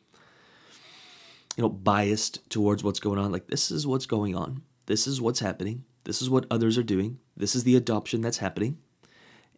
you 1.56 1.62
know, 1.62 1.68
biased 1.68 2.48
towards 2.48 2.82
what's 2.82 3.00
going 3.00 3.18
on. 3.18 3.30
Like, 3.30 3.48
this 3.48 3.70
is 3.70 3.86
what's 3.86 4.06
going 4.06 4.34
on. 4.34 4.62
This 4.86 5.06
is 5.06 5.20
what's 5.20 5.40
happening. 5.40 5.84
This 6.04 6.22
is 6.22 6.30
what 6.30 6.46
others 6.50 6.78
are 6.78 6.82
doing. 6.82 7.18
This 7.36 7.54
is 7.54 7.64
the 7.64 7.76
adoption 7.76 8.20
that's 8.20 8.38
happening. 8.38 8.78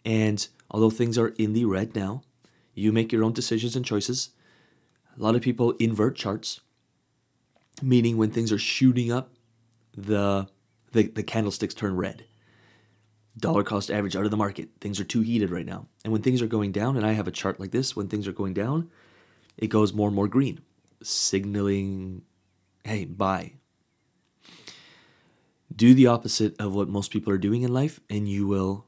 And 0.05 0.47
although 0.71 0.91
things 0.91 1.17
are 1.17 1.29
in 1.29 1.53
the 1.53 1.65
red 1.65 1.95
now, 1.95 2.23
you 2.75 2.93
make 2.93 3.13
your 3.13 3.25
own 3.25 3.33
decisions 3.33 3.77
and 3.77 3.85
choices. 3.85 4.31
A 5.17 5.23
lot 5.23 5.35
of 5.35 5.43
people 5.43 5.73
invert 5.73 6.17
charts, 6.17 6.61
meaning 7.83 8.17
when 8.17 8.31
things 8.31 8.53
are 8.53 8.59
shooting 8.59 9.13
up, 9.13 9.31
the 9.97 10.49
the, 10.93 11.05
the 11.05 11.23
candlesticks 11.23 11.75
turn 11.75 11.97
red. 11.97 12.25
Dollar 13.37 13.65
cost 13.65 13.91
average 13.91 14.15
out 14.15 14.25
of 14.25 14.31
the 14.31 14.37
market. 14.37 14.69
Things 14.81 15.01
are 15.01 15.05
too 15.05 15.23
heated 15.23 15.51
right 15.51 15.67
now. 15.67 15.89
And 16.05 16.13
when 16.13 16.23
things 16.23 16.41
are 16.41 16.47
going 16.47 16.71
down, 16.71 16.97
and 16.97 17.05
I 17.05 17.13
have 17.13 17.27
a 17.27 17.33
chart 17.33 17.59
like 17.59 17.73
this, 17.73 17.97
when 17.97 18.07
things 18.07 18.29
are 18.29 18.33
going 18.33 18.55
down, 18.55 18.91
it 19.57 19.67
goes 19.69 19.93
more 19.93 20.07
and 20.07 20.15
more 20.15 20.29
green 20.29 20.61
signaling, 21.05 22.23
hey, 22.85 23.05
buy. 23.05 23.53
Do 25.75 25.95
the 25.95 26.07
opposite 26.07 26.61
of 26.61 26.75
what 26.75 26.89
most 26.89 27.11
people 27.11 27.33
are 27.33 27.39
doing 27.39 27.63
in 27.63 27.73
life, 27.73 28.01
and 28.09 28.29
you 28.29 28.47
will, 28.47 28.87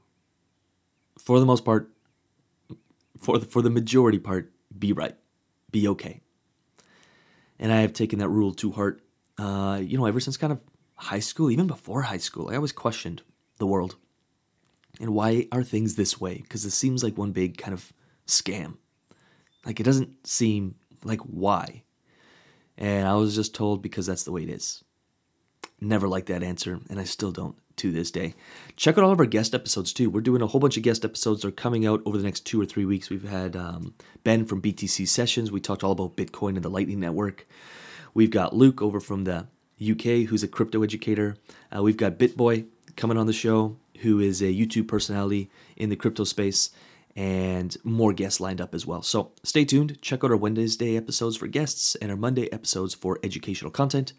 for 1.19 1.41
the 1.41 1.47
most 1.47 1.65
part, 1.65 1.91
for 3.21 3.39
the, 3.39 3.47
for 3.47 3.63
the 3.63 3.71
majority 3.71 4.19
part, 4.19 4.53
be 4.77 4.93
right, 4.93 5.17
be 5.71 5.89
okay. 5.89 6.21
And 7.59 7.73
I 7.73 7.81
have 7.81 7.93
taken 7.93 8.19
that 8.19 8.29
rule 8.29 8.53
to 8.55 8.73
heart. 8.73 9.03
Uh, 9.39 9.81
you 9.83 9.97
know, 9.99 10.07
ever 10.07 10.21
since 10.21 10.37
kind 10.37 10.53
of 10.53 10.61
high 10.95 11.21
school, 11.21 11.51
even 11.51 11.67
before 11.67 12.03
high 12.03 12.17
school, 12.19 12.51
I 12.51 12.57
always 12.57 12.73
questioned 12.73 13.23
the 13.59 13.67
world 13.67 13.97
and 15.01 15.15
why 15.15 15.47
are 15.53 15.63
things 15.63 15.95
this 15.95 16.21
way? 16.21 16.37
Because 16.37 16.65
it 16.65 16.71
seems 16.71 17.03
like 17.03 17.19
one 17.19 17.33
big 17.33 17.59
kind 17.59 17.75
of 17.75 17.93
scam. 18.27 18.77
Like 19.65 19.81
it 19.81 19.85
doesn't 19.85 20.27
seem 20.27 20.77
like 21.05 21.21
why. 21.21 21.83
And 22.79 23.07
I 23.07 23.15
was 23.15 23.35
just 23.35 23.55
told 23.55 23.83
because 23.83 24.07
that's 24.07 24.25
the 24.25 24.33
way 24.33 24.43
it 24.43 24.51
is. 24.51 24.83
Never 25.81 26.09
liked 26.09 26.29
that 26.29 26.43
answer, 26.43 26.81
and 26.89 26.99
I 26.99 27.05
still 27.05 27.33
don't 27.33 27.57
to 27.77 27.93
this 27.93 28.11
day. 28.11 28.35
Check 28.77 28.99
out 28.99 29.05
all 29.05 29.13
of 29.13 29.21
our 29.21 29.27
guest 29.27 29.55
episodes 29.55 29.93
too. 29.93 30.11
We're 30.11 30.21
doing 30.21 30.43
a 30.43 30.47
whole 30.47 30.61
bunch 30.61 30.77
of 30.77 30.83
guest 30.83 31.05
episodes. 31.05 31.43
They're 31.43 31.51
coming 31.51 31.87
out 31.87 32.03
over 32.05 32.17
the 32.17 32.25
next 32.25 32.47
two 32.47 32.61
or 32.61 32.67
three 32.67 32.85
weeks. 32.85 33.11
We've 33.11 33.29
had 33.29 33.57
um, 33.57 33.95
Ben 34.25 34.45
from 34.45 34.63
BTC 34.63 35.07
Sessions. 35.09 35.51
We 35.51 35.61
talked 35.61 35.85
all 35.85 35.93
about 35.93 36.17
Bitcoin 36.17 36.57
and 36.57 36.63
the 36.63 36.71
Lightning 36.71 37.01
Network. 37.01 37.47
We've 38.15 38.31
got 38.31 38.55
Luke 38.55 38.81
over 38.81 39.01
from 39.01 39.25
the 39.25 39.47
UK, 39.81 40.29
who's 40.29 40.43
a 40.43 40.49
crypto 40.49 40.83
educator. 40.83 41.37
Uh, 41.75 41.83
we've 41.83 41.97
got 41.97 42.19
BitBoy 42.19 42.67
coming 42.97 43.19
on 43.19 43.27
the 43.27 43.33
show, 43.33 43.77
who 43.99 44.21
is 44.21 44.41
a 44.41 44.47
YouTube 44.47 44.89
personality 44.89 45.51
in 45.77 45.91
the 45.91 45.97
crypto 45.97 46.25
space 46.25 46.71
and 47.17 47.77
more 47.83 48.13
guests 48.13 48.41
lined 48.41 48.61
up 48.61 48.75
as 48.75 48.87
well. 48.87 49.03
So 49.03 49.33
stay 49.43 49.65
tuned. 49.65 50.01
Check 50.03 50.23
out 50.23 50.31
our 50.31 50.37
Wednesday 50.37 50.97
episodes 50.97 51.37
for 51.37 51.47
guests 51.47 51.95
and 51.97 52.11
our 52.11 52.17
Monday 52.17 52.53
episodes 52.53 52.95
for 52.95 53.19
educational 53.23 53.71
content. 53.71 54.13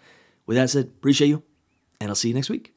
With 0.48 0.58
that 0.58 0.72
said, 0.72 0.86
appreciate 0.86 1.28
you, 1.28 1.44
and 2.02 2.10
I'll 2.10 2.16
see 2.16 2.30
you 2.30 2.34
next 2.34 2.50
week. 2.50 2.77